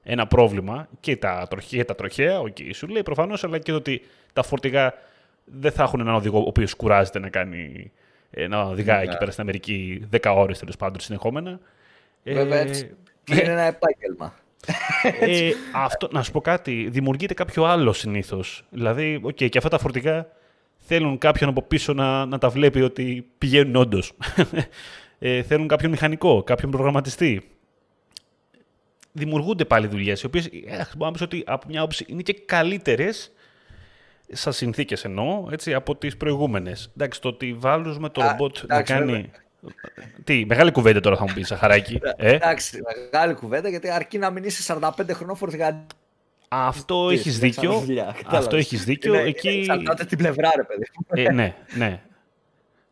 [0.03, 4.01] ένα πρόβλημα και τα τροχαία, τα τροχαία, okay, σου λέει προφανώς, αλλά και ότι
[4.33, 4.93] τα φορτηγά
[5.45, 7.91] δεν θα έχουν έναν οδηγό ο οποίος κουράζεται να κάνει
[8.49, 9.17] να οδηγάει εκεί ναι.
[9.17, 11.59] πέρα στην Αμερική 10 ώρες τέλος πάντων συνεχόμενα.
[12.23, 12.95] Βέβαια, ε,
[13.31, 14.33] είναι ένα επάγγελμα.
[15.19, 18.63] Ε, αυτό, να σου πω κάτι, δημιουργείται κάποιο άλλο συνήθως.
[18.69, 20.27] Δηλαδή, okay, και αυτά τα φορτηγά
[20.77, 24.13] θέλουν κάποιον από πίσω να, να τα βλέπει ότι πηγαίνουν όντως.
[25.19, 27.49] ε, θέλουν κάποιον μηχανικό, κάποιον προγραμματιστή.
[29.11, 32.33] Δημιουργούνται πάλι δουλειές, οι οποίες ε, μπορώ να πεις ότι από μια όψη είναι και
[32.33, 33.31] καλύτερες
[34.31, 36.91] Σα συνθήκες εννοώ, έτσι, από τις προηγούμενες.
[36.95, 39.31] Εντάξει, το ότι βάλουμε το ρομπότ να κάνει...
[40.23, 41.99] Τι, μεγάλη κουβέντα τώρα θα μου πεις, Σαχαράκη.
[42.15, 42.79] ε; Εντάξει,
[43.11, 45.85] μεγάλη κουβέντα, γιατί αρκεί να μην είσαι 45 χρονών φορτηγά.
[46.47, 47.83] Αυτό έχεις δίκιο.
[48.25, 49.13] Αυτό έχεις δίκιο.
[49.13, 49.47] Είναι, Εκεί...
[49.47, 50.85] Εξαρτάται την πλευρά, ρε παιδί.
[51.07, 52.01] Ε, ναι, ναι.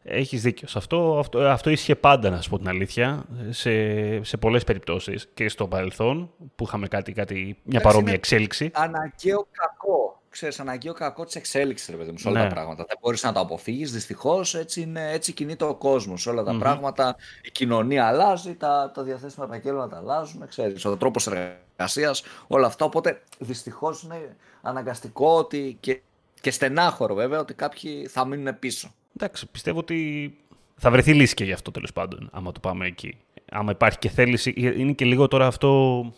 [0.04, 0.68] Έχεις δίκιο.
[0.68, 5.30] Σε αυτό, αυτό, αυτό ίσχυε πάντα, να σου πω την αλήθεια, σε, σε πολλές περιπτώσεις
[5.34, 8.72] και στο παρελθόν που είχαμε κάτι, κάτι, μια παρόμοια εξέλιξη.
[8.74, 12.48] Αναγκαίο κακό ξέρεις, αναγκαίο κακό της εξέλιξης, ρε παιδί μου, σε όλα ναι.
[12.48, 12.86] τα πράγματα.
[12.88, 13.92] Δεν μπορείς να το αποφύγεις.
[13.92, 16.22] Δυστυχώς έτσι, έτσι κινείται ο κόσμος.
[16.22, 21.28] Σε όλα τα πράγματα η κοινωνία αλλάζει, τα, τα διαθέσιμα επαγγέλματα αλλάζουν, ξέρεις, ο τρόπος
[21.28, 22.86] εργασίας, όλα αυτά.
[22.86, 26.02] Οπότε δυστυχώς είναι αναγκαστικό ότι και,
[26.42, 28.94] και στενάχωρο βέβαια ότι κάποιοι θα μείνουν πίσω.
[29.18, 30.38] Εντάξει, πιστεύω ότι
[30.78, 33.18] θα βρεθεί λύση και γι' αυτό τέλος πάντων, άμα το πάμε εκεί.
[33.52, 34.54] Άμα υπάρχει και θέληση.
[34.56, 36.14] Είναι και λίγο τώρα αυτό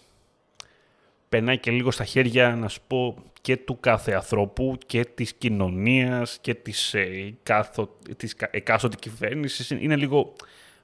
[1.29, 6.37] περνάει και λίγο στα χέρια, να σου πω, και του κάθε ανθρώπου και της κοινωνίας
[6.41, 9.69] και της, ε, κάθο, της εκάστοτε κυβέρνησης.
[9.69, 10.33] Είναι λίγο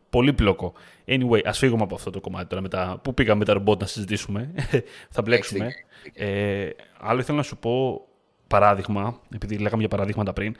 [0.10, 0.74] πολύπλοκο.
[1.06, 3.00] Anyway, ας φύγουμε από αυτό το κομμάτι τώρα μετά.
[3.04, 4.52] Πού πήγαμε με τα ρομπότ να συζητήσουμε.
[5.16, 5.74] θα μπλέξουμε.
[6.14, 8.06] Ε, άλλο ήθελα να σου πω
[8.48, 10.56] παράδειγμα, επειδή λέγαμε για παραδείγματα πριν,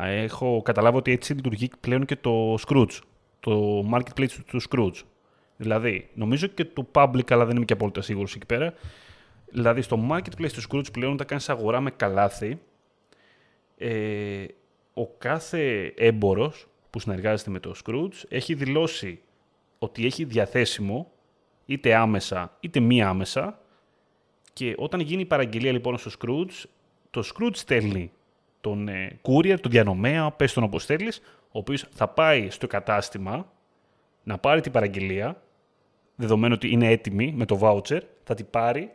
[0.00, 2.98] έχω καταλάβει ότι έτσι λειτουργεί πλέον και το Scrooge,
[3.40, 5.02] το marketplace του Scrooge.
[5.56, 8.74] Δηλαδή, νομίζω και το public, αλλά δεν είμαι και απόλυτα σίγουρος εκεί πέρα,
[9.52, 12.60] Δηλαδή στο marketplace του Scrooge πλέον όταν κάνεις αγορά με καλάθι,
[13.76, 14.44] ε,
[14.94, 19.20] ο κάθε έμπορος που συνεργάζεται με το Scrooge έχει δηλώσει
[19.78, 21.12] ότι έχει διαθέσιμο
[21.66, 23.60] είτε άμεσα είτε μη άμεσα.
[24.52, 26.64] Και όταν γίνει η παραγγελία λοιπόν στο Scrooge,
[27.10, 28.12] το Scrooge στέλνει
[28.60, 33.52] τον ε, courier, τον διανομέα, πες τον όπως θέλεις, ο οποίος θα πάει στο κατάστημα
[34.22, 35.42] να πάρει την παραγγελία,
[36.16, 38.90] δεδομένου ότι είναι έτοιμη με το voucher, θα την πάρει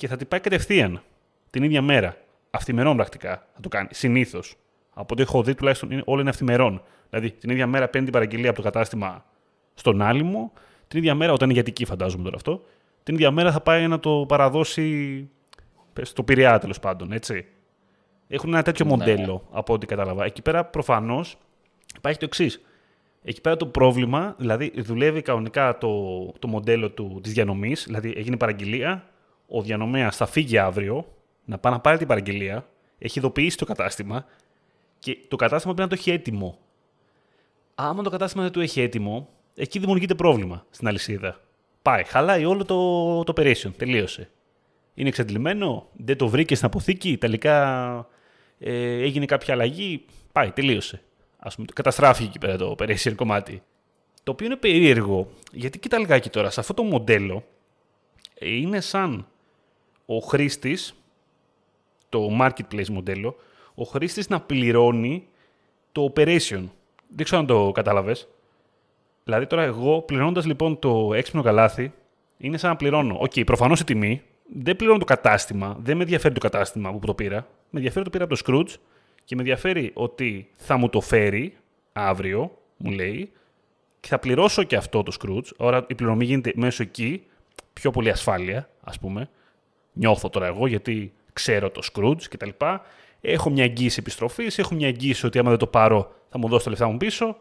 [0.00, 1.02] και θα την πάει κατευθείαν
[1.50, 2.16] την ίδια μέρα.
[2.50, 3.88] Αυθημερών πρακτικά θα το κάνει.
[3.90, 4.54] Συνήθως.
[4.90, 6.82] Από ό,τι έχω δει, τουλάχιστον όλα είναι αυθημερών.
[7.10, 9.24] Δηλαδή την ίδια μέρα παίρνει την παραγγελία από το κατάστημα
[9.74, 10.52] στον άλυμο,
[10.88, 12.64] την ίδια μέρα, όταν είναι γιατική, φαντάζομαι τώρα αυτό,
[13.02, 15.28] την ίδια μέρα θα πάει να το παραδώσει
[16.02, 17.46] στο Πειραιά τέλος πάντων, έτσι.
[18.28, 18.90] Έχουν ένα τέτοιο ναι.
[18.90, 20.24] μοντέλο από ό,τι κατάλαβα.
[20.24, 21.38] Εκεί πέρα προφανώς
[21.96, 22.60] υπάρχει το εξής.
[23.22, 28.36] Εκεί πέρα το πρόβλημα, δηλαδή δουλεύει κανονικά το, το μοντέλο του, της διανομής, δηλαδή έγινε
[28.36, 29.04] παραγγελία,
[29.50, 31.06] ο διανομέας θα φύγει αύριο,
[31.44, 34.24] να πάει να πάρει την παραγγελία, έχει ειδοποιήσει το κατάστημα
[34.98, 36.58] και το κατάστημα πρέπει να το έχει έτοιμο.
[37.74, 41.40] Άμα το κατάστημα δεν το έχει έτοιμο, εκεί δημιουργείται πρόβλημα στην αλυσίδα.
[41.82, 44.30] Πάει, χαλάει όλο το, το operation, τελείωσε.
[44.94, 48.08] Είναι εξαντλημένο, δεν το βρήκε στην αποθήκη, τελικά
[48.58, 51.02] ε, έγινε κάποια αλλαγή, πάει, τελείωσε.
[51.38, 53.62] Ας πούμε, καταστράφηκε εκεί πέρα το operation κομμάτι.
[54.22, 57.44] Το οποίο είναι περίεργο, γιατί κοίτα λιγάκι τώρα, σε αυτό το μοντέλο
[58.40, 59.26] είναι σαν
[60.12, 60.94] ο χρήστης,
[62.08, 63.36] το marketplace μοντέλο,
[63.74, 65.26] ο χρήστης να πληρώνει
[65.92, 66.68] το operation.
[67.08, 68.28] Δεν ξέρω αν το κατάλαβες.
[69.24, 71.92] Δηλαδή τώρα εγώ πληρώνοντας λοιπόν το έξυπνο καλάθι,
[72.38, 73.16] είναι σαν να πληρώνω.
[73.20, 74.22] OK, okay, προφανώς η τιμή,
[74.54, 77.46] δεν πληρώνω το κατάστημα, δεν με ενδιαφέρει το κατάστημα που το πήρα.
[77.70, 78.74] Με ενδιαφέρει το πήρα από το Skroutz
[79.24, 81.56] και με ενδιαφέρει ότι θα μου το φέρει
[81.92, 83.32] αύριο, μου λέει,
[84.00, 85.66] και θα πληρώσω και αυτό το Scrooge.
[85.66, 87.22] Άρα η πληρωμή γίνεται μέσω εκεί,
[87.72, 89.28] πιο πολύ ασφάλεια, ας πούμε.
[89.92, 92.48] Νιώθω τώρα εγώ γιατί ξέρω το Scrooge κτλ.
[93.20, 96.64] Έχω μια εγγύηση επιστροφής, έχω μια εγγύηση ότι άμα δεν το πάρω θα μου δώσει
[96.64, 97.36] τα λεφτά μου πίσω.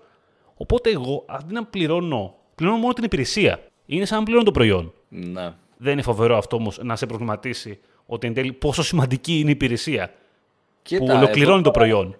[0.55, 3.59] Οπότε εγώ αντί να πληρώνω, πληρώνω μόνο την υπηρεσία.
[3.85, 4.93] Είναι σαν να πληρώνω το προϊόν.
[5.09, 5.53] Ναι.
[5.77, 9.51] Δεν είναι φοβερό αυτό όμως να σε προβληματίσει ότι εν τέλει πόσο σημαντική είναι η
[9.51, 10.13] υπηρεσία
[10.81, 12.17] Κοίτα, που ολοκληρώνει το προϊόν.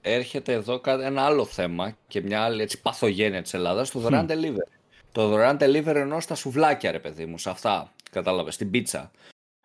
[0.00, 4.70] Έρχεται εδώ ένα άλλο θέμα και μια άλλη έτσι, παθογένεια της Ελλάδας, το δωρεάν delivery.
[5.12, 7.92] Το δωρεάν delivery ενός στα σουβλάκια, ρε παιδί μου, σε αυτά.
[8.10, 9.10] Κατάλαβες, στην πίτσα.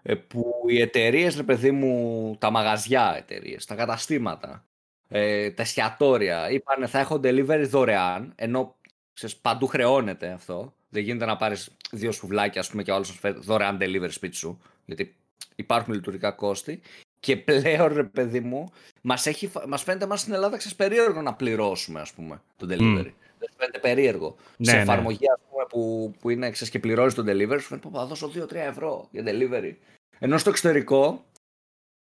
[0.04, 4.66] Ε, που οι εταιρείες, ρε παιδί μου, τα μαγαζιά εταιρείες, τα καταστήματα,
[5.08, 8.76] ε, τα εστιατόρια, είπαν θα έχω delivery δωρεάν, ενώ
[9.14, 10.74] ξέρεις, παντού χρεώνεται αυτό.
[10.90, 14.36] Δεν γίνεται να πάρεις δύο σουβλάκια, ας πούμε, και ο άλλος φέρει δωρεάν delivery σπίτι
[14.36, 15.16] σου, γιατί
[15.56, 16.82] υπάρχουν λειτουργικά κόστη.
[17.20, 19.28] Και πλέον, ρε παιδί μου, μας
[19.68, 23.06] μας φαίνεται εμάς στην Ελλάδα ξέρεις, περίεργο να πληρώσουμε, ας πούμε, το delivery.
[23.06, 23.14] Mm.
[23.42, 24.36] Δεν φαίνεται περίεργο.
[24.58, 24.82] Ναι, Σε ναι.
[24.82, 28.32] εφαρμογή, ας πούμε, που, που είναι ξέρεις, και πληρώνεις το delivery, σου φαίνεται θα δώσω
[28.36, 29.74] 2-3 ευρώ για delivery.
[30.20, 31.26] Ενώ στο εξωτερικό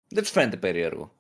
[0.09, 1.13] δεν τους φαίνεται περίεργο.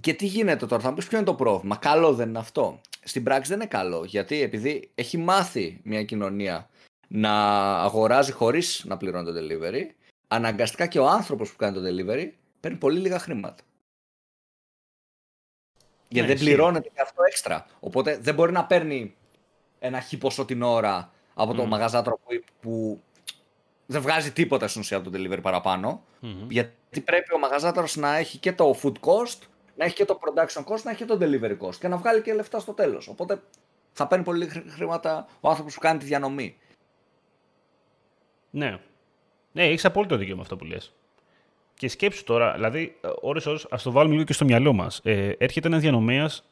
[0.00, 1.76] Και τι γίνεται τώρα, θα μου πεις ποιο είναι το πρόβλημα.
[1.76, 2.80] Καλό δεν είναι αυτό.
[3.04, 4.04] Στην πράξη δεν είναι καλό.
[4.04, 6.68] Γιατί επειδή έχει μάθει μια κοινωνία
[7.08, 7.32] να
[7.82, 9.86] αγοράζει χωρίς να πληρώνει το delivery,
[10.28, 13.64] αναγκαστικά και ο άνθρωπος που κάνει το delivery παίρνει πολύ λίγα χρήματα.
[16.14, 17.66] Γιατί ναι, δεν πληρώνεται και αυτό έξτρα.
[17.80, 19.14] Οπότε δεν μπορεί να παίρνει
[19.78, 21.66] ένα χι ποσό την ώρα από το mm.
[21.66, 23.02] μαγαζάτρο που, που
[23.86, 26.02] δεν βγάζει τίποτα στην ουσία από το delivery παραπάνω.
[26.22, 26.46] Mm-hmm.
[26.48, 29.38] Γιατί πρέπει ο μαγαζάτρος να έχει και το food cost,
[29.76, 32.22] να έχει και το production cost, να έχει και το delivery cost και να βγάλει
[32.22, 33.08] και λεφτά στο τέλος.
[33.08, 33.42] Οπότε
[33.92, 36.58] θα παίρνει πολύ χρήματα ο άνθρωπος που κάνει τη διανομή.
[38.50, 38.78] Ναι.
[39.52, 40.94] Ναι, έχεις απόλυτο δίκιο με αυτό που λες.
[41.76, 45.00] Και σκέψου τώρα, δηλαδή, ώρε-ώρε, ας το βάλουμε λίγο και στο μυαλό μας.
[45.04, 46.44] Ε, έρχεται ένας διανομέας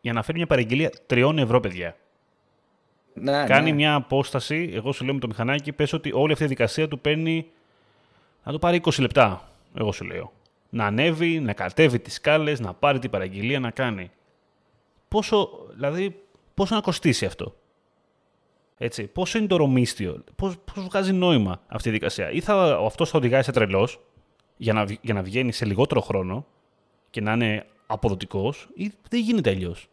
[0.00, 1.96] για να φέρει μια παραγγελία 3 ευρώ, παιδιά.
[3.14, 3.76] Ναι, Κάνει ναι.
[3.76, 6.98] μια απόσταση, εγώ σου λέω με το μηχανάκι, πες ότι όλη αυτή η δικασία του
[6.98, 7.46] παίρνει
[8.44, 10.32] να το πάρει 20 λεπτά, εγώ σου λέω.
[10.70, 14.10] Να ανέβει, να κατέβει τις σκάλες, να πάρει την παραγγελία, να κάνει.
[15.08, 16.22] Πόσο, δηλαδή,
[16.54, 17.54] πόσο να κοστίσει αυτό;
[18.78, 23.10] Έτσι, πόσο είναι το ρομίστιο, πώς, πώς βγάζει νόημα αυτή η δικασία; Ή θα, αυτός
[23.10, 24.00] θα οδηγάει σε τρελός;
[24.58, 26.46] Για να, για να βγαίνει σε λιγότερο χρόνο
[27.10, 29.88] και να είναι αποδοτικός ή δεν γίνεται αλλιώς.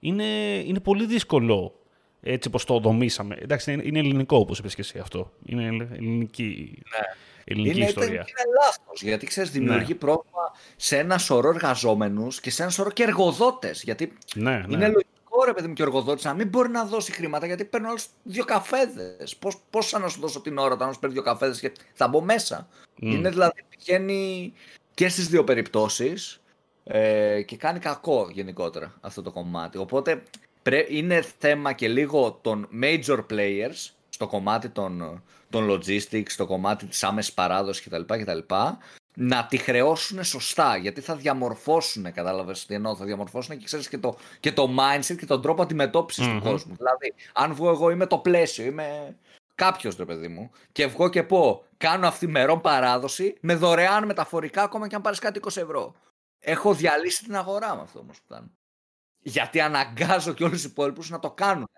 [0.00, 0.24] Είναι,
[0.66, 1.74] είναι πολύ δύσκολο
[2.22, 3.36] έτσι όπως το δομήσαμε.
[3.40, 5.32] Εντάξει, είναι ελληνικό όπως είπες και εσύ αυτό.
[5.44, 7.06] Είναι ελληνική, ναι.
[7.44, 8.10] ελληνική είναι, ιστορία.
[8.10, 9.98] Είναι, είναι λάθος, γιατί ξέρεις δημιουργεί ναι.
[9.98, 13.82] πρόβλημα σε ένα σωρό εργαζόμενους και σε ένα σωρό και εργοδότες.
[13.82, 14.74] Γιατί ναι, ναι.
[14.74, 15.11] είναι λογικό
[15.44, 18.06] ρε παιδί μου και ο εργοδότης να μην μπορεί να δώσει χρήματα γιατί παίρνει όλους
[18.22, 19.36] δύο καφέδες.
[19.36, 22.20] Πώς, πώς να σου δώσω την ώρα όταν σου παίρνει δύο καφέδες και θα μπω
[22.20, 24.52] μέσα; Είναι δηλαδή πηγαίνει
[24.94, 26.40] και στις δύο περιπτώσεις
[26.84, 29.78] ε, και κάνει κακό γενικότερα αυτό το κομμάτι.
[29.78, 30.22] Οπότε
[30.88, 37.02] είναι θέμα και λίγο των major players στο κομμάτι των, των logistics, στο κομμάτι της
[37.02, 38.02] άμεσης παράδοσης κτλ.
[38.06, 38.38] κτλ
[39.14, 43.98] να τη χρεώσουν σωστά, γιατί θα διαμορφώσουν, κατάλαβες τι εννοώ, θα διαμορφώσουν και ξέρεις και
[43.98, 46.40] το, και το mindset και τον τρόπο αντιμετώπισης mm-hmm.
[46.42, 46.76] του κόσμου.
[46.76, 49.16] Δηλαδή, αν βγω εγώ είμαι το πλαίσιο, είμαι
[49.54, 54.88] κάποιος ρε παιδί μου, και βγω και πω, κάνω αυθημερών παράδοση με δωρεάν μεταφορικά ακόμα
[54.88, 55.94] και αν πάρεις κάτι 20 ευρώ.
[56.38, 58.50] Έχω διαλύσει την αγορά με αυτό όμως που κάνω.
[59.18, 61.68] Γιατί αναγκάζω και όλους τους υπόλοιπους να το κάνουν.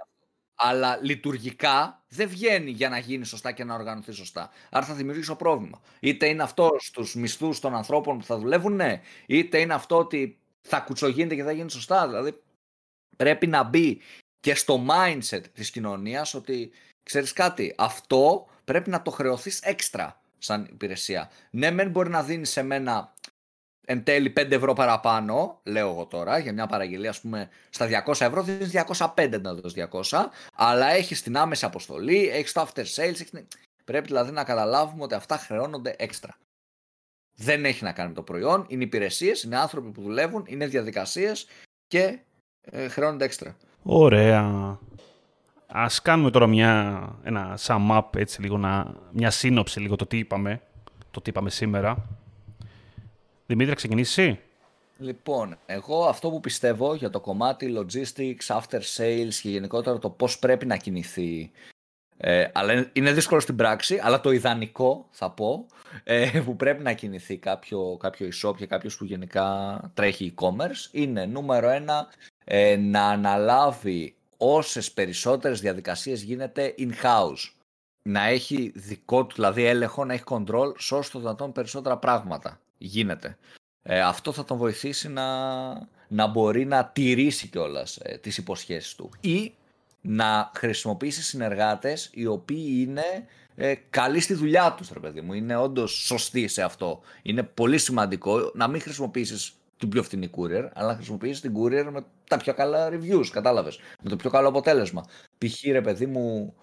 [0.54, 4.50] Αλλά λειτουργικά δεν βγαίνει για να γίνει σωστά και να οργανωθεί σωστά.
[4.70, 5.80] Άρα θα δημιουργήσω πρόβλημα.
[6.00, 9.00] Είτε είναι αυτό στους μισθούς των ανθρώπων που θα δουλεύουν, ναι.
[9.26, 12.06] Είτε είναι αυτό ότι θα κουτσογίνεται και θα γίνει σωστά.
[12.06, 12.42] Δηλαδή
[13.16, 14.00] πρέπει να μπει
[14.40, 16.70] και στο mindset της κοινωνίας ότι
[17.02, 21.30] ξέρεις κάτι, αυτό πρέπει να το χρεωθείς έξτρα σαν υπηρεσία.
[21.50, 23.13] Ναι, μεν μπορεί να δίνεις σε μένα
[23.84, 28.20] εν τέλει 5 ευρώ παραπάνω, λέω εγώ τώρα, για μια παραγγελία, ας πούμε, στα 200
[28.20, 28.72] ευρώ δίνεις
[29.14, 33.30] 205 να δώσεις 200, αλλά έχεις την άμεση αποστολή, έχεις το after sales, έχεις...
[33.84, 36.36] πρέπει δηλαδή να καταλάβουμε ότι αυτά χρεώνονται έξτρα.
[37.36, 41.46] Δεν έχει να κάνει με το προϊόν, είναι υπηρεσίες, είναι άνθρωποι που δουλεύουν, είναι διαδικασίες
[41.86, 42.18] και
[42.60, 43.56] ε, χρεώνονται έξτρα.
[43.82, 44.78] Ωραία.
[45.66, 50.18] Ας κάνουμε τώρα μια, ένα sum up, έτσι λίγο, να, μια σύνοψη λίγο το τι
[50.18, 50.60] είπαμε,
[51.10, 52.08] το τι είπαμε σήμερα.
[53.46, 54.36] Δημήτρη, ξεκινήσεις
[54.98, 60.38] Λοιπόν, εγώ αυτό που πιστεύω για το κομμάτι logistics, after sales και γενικότερα το πώς
[60.38, 61.50] πρέπει να κινηθεί
[62.16, 65.66] ε, αλλά είναι δύσκολο στην πράξη, αλλά το ιδανικό θα πω
[66.04, 71.26] ε, που πρέπει να κινηθεί κάποιο, κάποιο e-shop και κάποιος που γενικά τρέχει e-commerce είναι
[71.26, 72.08] νούμερο ένα
[72.44, 77.52] ε, να αναλάβει όσες περισσότερες διαδικασίες γίνεται in-house.
[78.08, 82.60] Να έχει δικό του δηλαδή έλεγχο, να έχει control σε όσο το δυνατόν περισσότερα πράγματα
[82.78, 83.36] γίνεται.
[83.82, 85.72] Ε, αυτό θα τον βοηθήσει να,
[86.08, 89.10] να μπορεί να τηρήσει κιόλας ε, τις υποσχέσεις του.
[89.20, 89.54] Ή
[90.00, 95.32] να χρησιμοποιήσει συνεργάτες οι οποίοι είναι ε, καλοί στη δουλειά τους, ρε παιδί μου.
[95.32, 97.00] Είναι όντως σωστοί σε αυτό.
[97.22, 101.88] Είναι πολύ σημαντικό να μην χρησιμοποιήσεις την πιο φθηνή courier, αλλά να χρησιμοποιήσεις την courier
[101.92, 103.78] με τα πιο καλά reviews, κατάλαβες.
[104.02, 105.04] Με το πιο καλό αποτέλεσμα.
[105.38, 105.64] Π.χ.
[105.64, 106.54] ρε παιδί μου,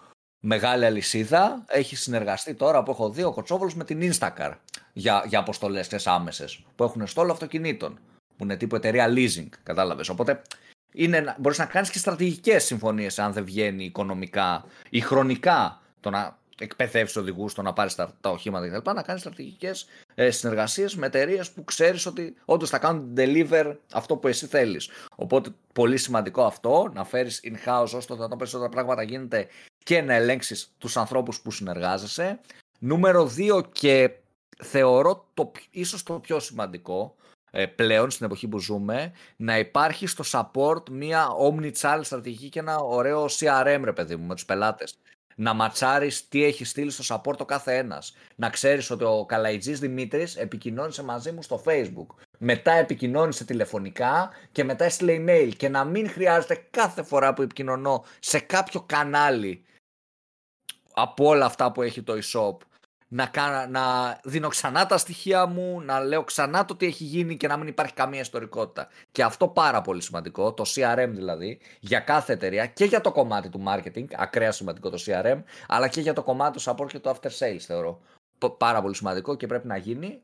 [0.41, 4.51] μεγάλη αλυσίδα, έχει συνεργαστεί τώρα που έχω δει ο Κοτσόβολος με την Instacar
[4.93, 7.99] για, για αποστολές άμεσες, που έχουν στόλο αυτοκινήτων,
[8.37, 10.09] που είναι τύπου εταιρεία leasing, κατάλαβες.
[10.09, 10.41] Οπότε
[10.93, 16.39] είναι, μπορείς να κάνεις και στρατηγικές συμφωνίες αν δεν βγαίνει οικονομικά ή χρονικά το να
[16.59, 18.91] εκπαιδεύσεις οδηγούς, το να πάρεις τα, τα οχήματα κτλ.
[18.91, 24.17] Να κάνεις στρατηγικές ε, συνεργασίες με εταιρείες που ξέρεις ότι όντως θα κάνουν deliver αυτό
[24.17, 24.89] που εσύ θέλεις.
[25.15, 29.47] Οπότε πολύ σημαντικό αυτό, να φέρεις in-house όσο το δυνατόν περισσότερα πράγματα γίνεται
[29.83, 32.39] και να ελέγξεις τους ανθρώπους που συνεργάζεσαι.
[32.79, 34.11] Νούμερο 2 και
[34.63, 37.15] θεωρώ το, ίσως το πιο σημαντικό
[37.51, 42.77] ε, πλέον στην εποχή που ζούμε να υπάρχει στο support μια omni-channel στρατηγική και ένα
[42.77, 44.97] ωραίο CRM ρε παιδί μου με τους πελάτες
[45.35, 48.15] να ματσάρεις τι έχει στείλει στο support ο κάθε ένας.
[48.35, 52.15] Να ξέρεις ότι ο Καλαϊτζής Δημήτρης επικοινώνησε μαζί μου στο facebook.
[52.37, 55.51] Μετά επικοινώνησε τηλεφωνικά και μετά έστειλε email.
[55.57, 59.63] Και να μην χρειάζεται κάθε φορά που επικοινωνώ σε κάποιο κανάλι
[60.93, 62.57] από όλα αυτά που έχει το e-shop
[63.13, 67.37] να, κάνω, να δίνω ξανά τα στοιχεία μου, να λέω ξανά το τι έχει γίνει
[67.37, 68.87] και να μην υπάρχει καμία ιστορικότητα.
[69.11, 73.49] Και αυτό πάρα πολύ σημαντικό, το CRM δηλαδή, για κάθε εταιρεία και για το κομμάτι
[73.49, 77.09] του marketing, ακραία σημαντικό το CRM, αλλά και για το κομμάτι του support και το
[77.09, 78.01] after sales θεωρώ.
[78.57, 80.21] Πάρα πολύ σημαντικό και πρέπει να γίνει.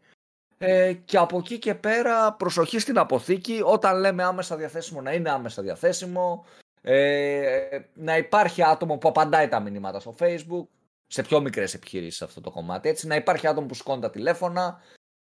[0.57, 5.29] Ε, και από εκεί και πέρα προσοχή στην αποθήκη, όταν λέμε άμεσα διαθέσιμο να είναι
[5.29, 6.45] άμεσα διαθέσιμο,
[6.89, 10.67] ε, να υπάρχει άτομο που απαντάει τα μηνύματα στο facebook,
[11.07, 12.89] σε πιο μικρές επιχειρήσεις αυτό το κομμάτι.
[12.89, 14.81] Έτσι να υπάρχει άτομο που σηκώνει τα τηλέφωνα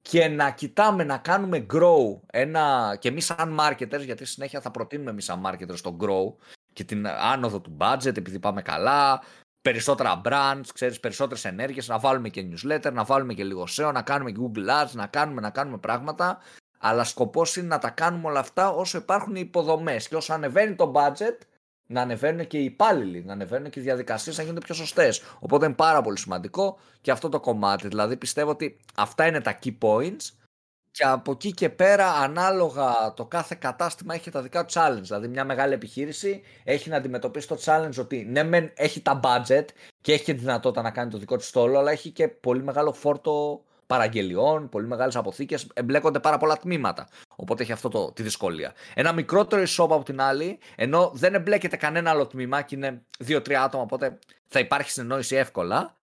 [0.02, 5.10] και να κοιτάμε να κάνουμε grow ένα, και εμείς σαν marketers, γιατί συνέχεια θα προτείνουμε
[5.10, 9.22] εμείς σαν marketers το grow και την άνοδο του budget επειδή πάμε καλά,
[9.62, 14.02] περισσότερα brands, ξέρεις, περισσότερες ενέργειες, να βάλουμε και newsletter, να βάλουμε και λίγο SEO, να
[14.02, 16.38] κάνουμε και Google Ads, να κάνουμε, να κάνουμε πράγματα,
[16.84, 20.74] αλλά σκοπός είναι να τα κάνουμε όλα αυτά όσο υπάρχουν οι υποδομές και όσο ανεβαίνει
[20.74, 21.38] το budget,
[21.86, 25.22] να ανεβαίνουν και οι υπάλληλοι, να ανεβαίνουν και οι διαδικασίες να γίνονται πιο σωστές.
[25.38, 27.88] Οπότε είναι πάρα πολύ σημαντικό και αυτό το κομμάτι.
[27.88, 30.30] Δηλαδή πιστεύω ότι αυτά είναι τα key points
[30.90, 35.02] και από εκεί και πέρα ανάλογα το κάθε κατάστημα έχει τα δικά του challenge.
[35.02, 39.64] Δηλαδή μια μεγάλη επιχείρηση έχει να αντιμετωπίσει το challenge ότι ναι μεν έχει τα budget
[40.00, 42.92] και έχει τη δυνατότητα να κάνει το δικό του στόλο αλλά έχει και πολύ μεγάλο
[42.92, 43.62] φόρτο
[43.92, 47.08] παραγγελιών, πολύ μεγάλες αποθήκες, εμπλέκονται πάρα πολλά τμήματα.
[47.36, 48.72] Οπότε έχει αυτό το, τη δυσκολία.
[48.94, 53.62] Ένα μικρότερο e-shop από την άλλη, ενώ δεν εμπλέκεται κανένα άλλο τμήμα και είναι δύο-τρία
[53.62, 55.96] άτομα, οπότε θα υπάρχει συνεννόηση εύκολα,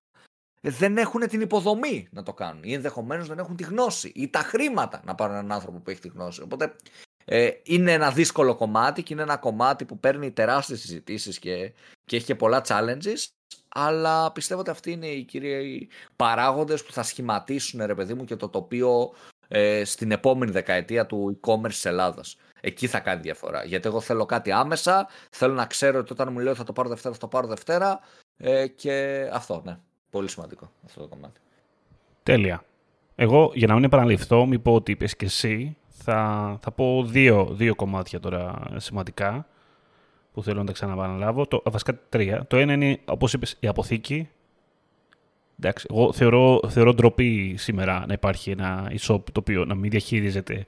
[0.61, 2.63] δεν έχουν την υποδομή να το κάνουν.
[2.63, 5.99] Ή ενδεχομένως δεν έχουν τη γνώση ή τα χρήματα να πάρουν έναν άνθρωπο που έχει
[5.99, 6.41] τη γνώση.
[6.41, 6.75] Οπότε
[7.25, 11.73] ε, είναι ένα δύσκολο κομμάτι και είναι ένα κομμάτι που παίρνει τεράστιες συζητήσεις και,
[12.05, 13.27] και έχει και πολλά challenges
[13.69, 18.35] αλλά πιστεύω ότι αυτοί είναι οι κύριοι παράγοντες που θα σχηματίσουν ρε παιδί μου και
[18.35, 19.11] το τοπίο
[19.47, 22.37] ε, στην επόμενη δεκαετία του e-commerce της Ελλάδας.
[22.61, 23.63] Εκεί θα κάνει διαφορά.
[23.63, 26.89] Γιατί εγώ θέλω κάτι άμεσα, θέλω να ξέρω ότι όταν μου λέω θα το πάρω
[26.89, 27.99] Δευτέρα, θα το πάρω Δευτέρα
[28.37, 29.77] ε, και αυτό, ναι.
[30.09, 31.39] Πολύ σημαντικό αυτό το κομμάτι.
[32.23, 32.63] Τέλεια.
[33.15, 37.47] Εγώ, για να μην επαναληφθώ, μην πω ότι είπες και εσύ, θα, θα πω δύο,
[37.51, 39.47] δύο κομμάτια τώρα σημαντικά
[40.39, 41.45] που θέλω να τα ξαναπαναλάβω.
[41.45, 42.45] Το, βασικά τρία.
[42.47, 44.29] Το ένα είναι, όπως είπες, η αποθήκη.
[45.59, 50.67] Εντάξει, εγώ θεωρώ, θεωρώ ντροπή σήμερα να υπάρχει ένα e-shop το οποίο να μην διαχειρίζεται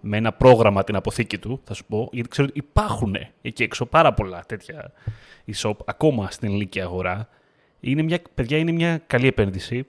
[0.00, 3.86] με ένα πρόγραμμα την αποθήκη του, θα σου πω, γιατί ξέρω ότι υπάρχουν εκεί έξω
[3.86, 4.92] πάρα πολλά τέτοια
[5.46, 7.28] e-shop, ακόμα στην ελληνική αγορά.
[7.80, 9.86] Είναι μια, παιδιά, είναι μια καλή επένδυση.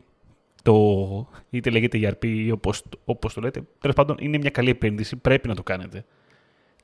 [0.64, 3.62] Το, είτε λέγεται ERP ή όπως, όπως το λέτε.
[3.80, 5.16] Τέλος πάντων, είναι μια καλή επένδυση.
[5.16, 6.06] Πρέπει να το κάνετε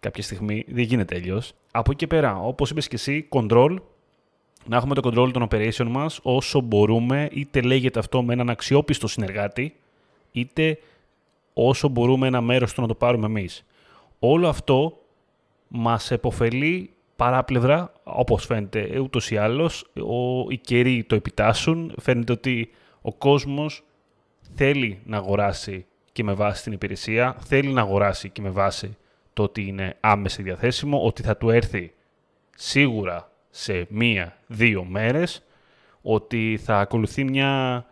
[0.03, 0.65] κάποια στιγμή.
[0.67, 1.53] Δεν γίνεται αλλιώς.
[1.71, 3.75] Από εκεί και πέρα, όπως είπες και εσύ, control.
[4.65, 9.07] Να έχουμε το control των operation μας όσο μπορούμε, είτε λέγεται αυτό με έναν αξιόπιστο
[9.07, 9.75] συνεργάτη,
[10.31, 10.77] είτε
[11.53, 13.65] όσο μπορούμε ένα μέρος του να το πάρουμε εμείς.
[14.19, 14.97] Όλο αυτό
[15.67, 22.69] μας επωφελεί παράπλευρα, όπως φαίνεται ούτως ή άλλως, ο, οι καιροί το επιτάσσουν, φαίνεται ότι
[23.01, 23.83] ο κόσμος
[24.55, 28.97] θέλει να αγοράσει και με βάση την υπηρεσία, θέλει να αγοράσει και με βάση
[29.33, 31.93] το ότι είναι άμεση διαθέσιμο, ότι θα του έρθει
[32.55, 35.43] σίγουρα σε μία-δύο μέρες,
[36.01, 37.85] ότι θα ακολουθεί μια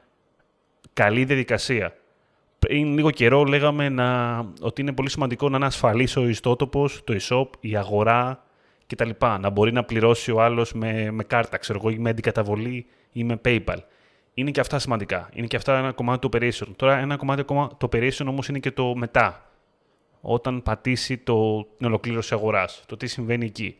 [0.94, 1.96] καλή διαδικασία
[2.68, 7.18] πριν λίγο καιρό λέγαμε να, ότι είναι πολύ σημαντικό να είναι ασφαλής ο ιστότοπος, το
[7.22, 8.44] e-shop, η αγορά
[8.88, 9.10] κτλ.
[9.40, 13.24] Να μπορεί να πληρώσει ο άλλος με, με κάρτα, ξέρω εγώ, ή με αντικαταβολή ή
[13.24, 13.78] με PayPal.
[14.34, 15.30] Είναι και αυτά σημαντικά.
[15.34, 16.68] Είναι και αυτά ένα κομμάτι του operation.
[16.76, 19.51] Τώρα ένα κομμάτι ακόμα, το operation όμως είναι και το μετά.
[20.22, 22.84] Όταν πατήσει το, την ολοκλήρωση αγοράς.
[22.86, 23.78] Το τι συμβαίνει εκεί.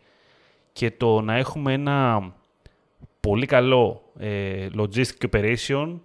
[0.72, 2.32] Και το να έχουμε ένα
[3.20, 5.98] πολύ καλό ε, logistic operation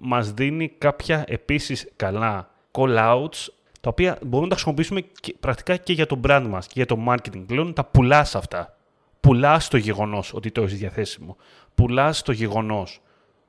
[0.00, 3.48] μας δίνει κάποια επίσης καλά call-outs,
[3.80, 6.86] τα οποία μπορούμε να τα χρησιμοποιήσουμε και, πρακτικά και για το brand μας και για
[6.86, 7.44] το marketing.
[7.46, 8.76] Πλέον τα πουλάς αυτά.
[9.20, 11.36] Πουλάς το γεγονός ότι το έχεις διαθέσιμο.
[11.74, 13.00] Πουλάς το γεγονός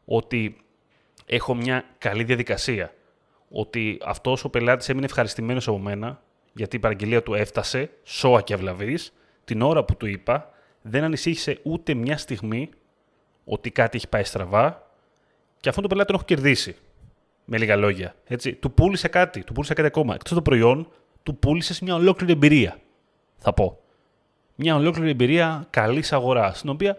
[0.06, 0.58] ότι
[1.26, 2.94] έχω μια καλή διαδικασία.
[3.49, 6.21] Ότι αυτός ο πελάτης έμεινε ευχαριστημένος από μένα,
[6.53, 10.49] γιατί η παραγγελία του έφτασε, σώα και αυλαβής, την ώρα που του είπα,
[10.81, 12.69] δεν ανησύχησε ούτε μια στιγμή
[13.45, 14.91] ότι κάτι έχει πάει στραβά
[15.60, 16.75] και αυτόν τον πελάτη τον έχω κερδίσει.
[17.45, 18.15] Με λίγα λόγια.
[18.25, 18.53] Έτσι.
[18.53, 20.15] Του πούλησε κάτι, του πούλησε κάτι ακόμα.
[20.15, 20.88] Εκτός το προϊόν,
[21.23, 22.79] του πούλησε μια ολόκληρη εμπειρία.
[23.38, 23.79] Θα πω.
[24.55, 26.97] Μια ολόκληρη εμπειρία καλής αγοράς, την οποία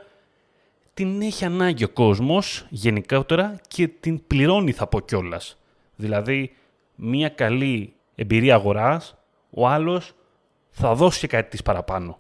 [0.95, 5.59] την έχει ανάγκη ο κόσμος γενικότερα και την πληρώνει, θα πω κιόλας.
[6.01, 6.53] Δηλαδή,
[6.95, 9.17] μια καλή εμπειρία αγοράς,
[9.51, 10.13] ο άλλος
[10.71, 12.19] θα δώσει και κάτι τις παραπάνω.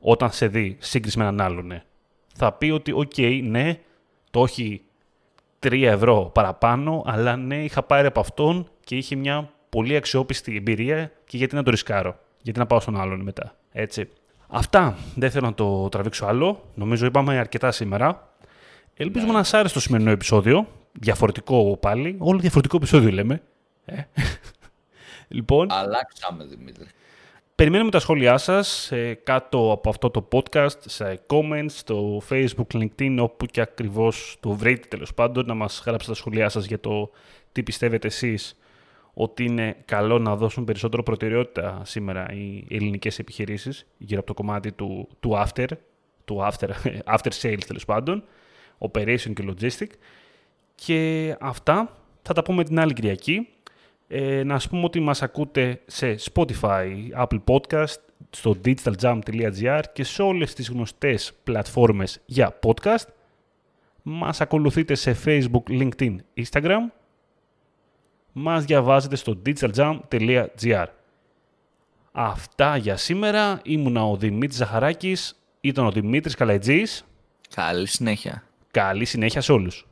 [0.00, 1.82] Όταν σε δει σύγκριση με έναν άλλον, ναι.
[2.34, 3.78] Θα πει ότι, οκ, ναι,
[4.30, 4.82] το έχει
[5.58, 11.12] 3 ευρώ παραπάνω, αλλά ναι, είχα πάρει από αυτόν και είχε μια πολύ αξιόπιστη εμπειρία
[11.24, 14.08] και γιατί να το ρισκάρω; Γιατί να πάω στον άλλον μετά; Έτσι.
[14.48, 14.96] Αυτά.
[15.14, 16.64] Δεν θέλω να το τραβήξω άλλο.
[16.74, 18.32] Νομίζω είπαμε αρκετά σήμερα.
[18.94, 19.38] Ελπίζουμε ναι.
[19.38, 20.66] να σας άρεσε το σημερινό επεισόδιο.
[21.00, 22.16] Διαφορετικό πάλι.
[22.18, 23.42] Όλο διαφορετικό επεισόδιο λέμε.
[23.84, 24.02] Ε.
[25.36, 25.70] λοιπόν.
[25.70, 26.86] Αλλάξαμε, Δημήτρη.
[27.54, 33.16] Περιμένουμε τα σχόλιά σας ε, κάτω από αυτό το podcast, σε comments, στο facebook, linkedin,
[33.20, 37.10] όπου και ακριβώς το βρείτε τέλος πάντων, να μας γράψετε τα σχόλιά σας για το
[37.52, 38.56] τι πιστεύετε εσείς
[39.14, 44.72] ότι είναι καλό να δώσουν περισσότερο προτεραιότητα σήμερα οι ελληνικές επιχειρήσεις γύρω από το κομμάτι
[44.72, 45.66] του, του after,
[46.24, 46.68] του after,
[47.14, 48.24] after sales τέλος πάντων,
[48.78, 49.90] operation και logistic.
[50.84, 53.48] Και αυτά θα τα πούμε την άλλη Κυριακή.
[54.08, 56.86] Ε, να σας πούμε ότι μας ακούτε σε Spotify,
[57.16, 57.98] Apple Podcast,
[58.30, 63.06] στο digitaljump.gr και σε όλες τις γνωστές πλατφόρμες για podcast.
[64.02, 66.90] Μας ακολουθείτε σε Facebook, LinkedIn, Instagram.
[68.32, 70.86] Μας διαβάζετε στο digitaljump.gr
[72.12, 73.60] Αυτά για σήμερα.
[73.62, 77.04] Ήμουνα ο Δημήτρης Ζαχαράκης, ήταν ο Δημήτρης Καλαϊτζής.
[77.54, 78.42] Καλή συνέχεια.
[78.70, 79.86] Καλή συνέχεια σε όλους.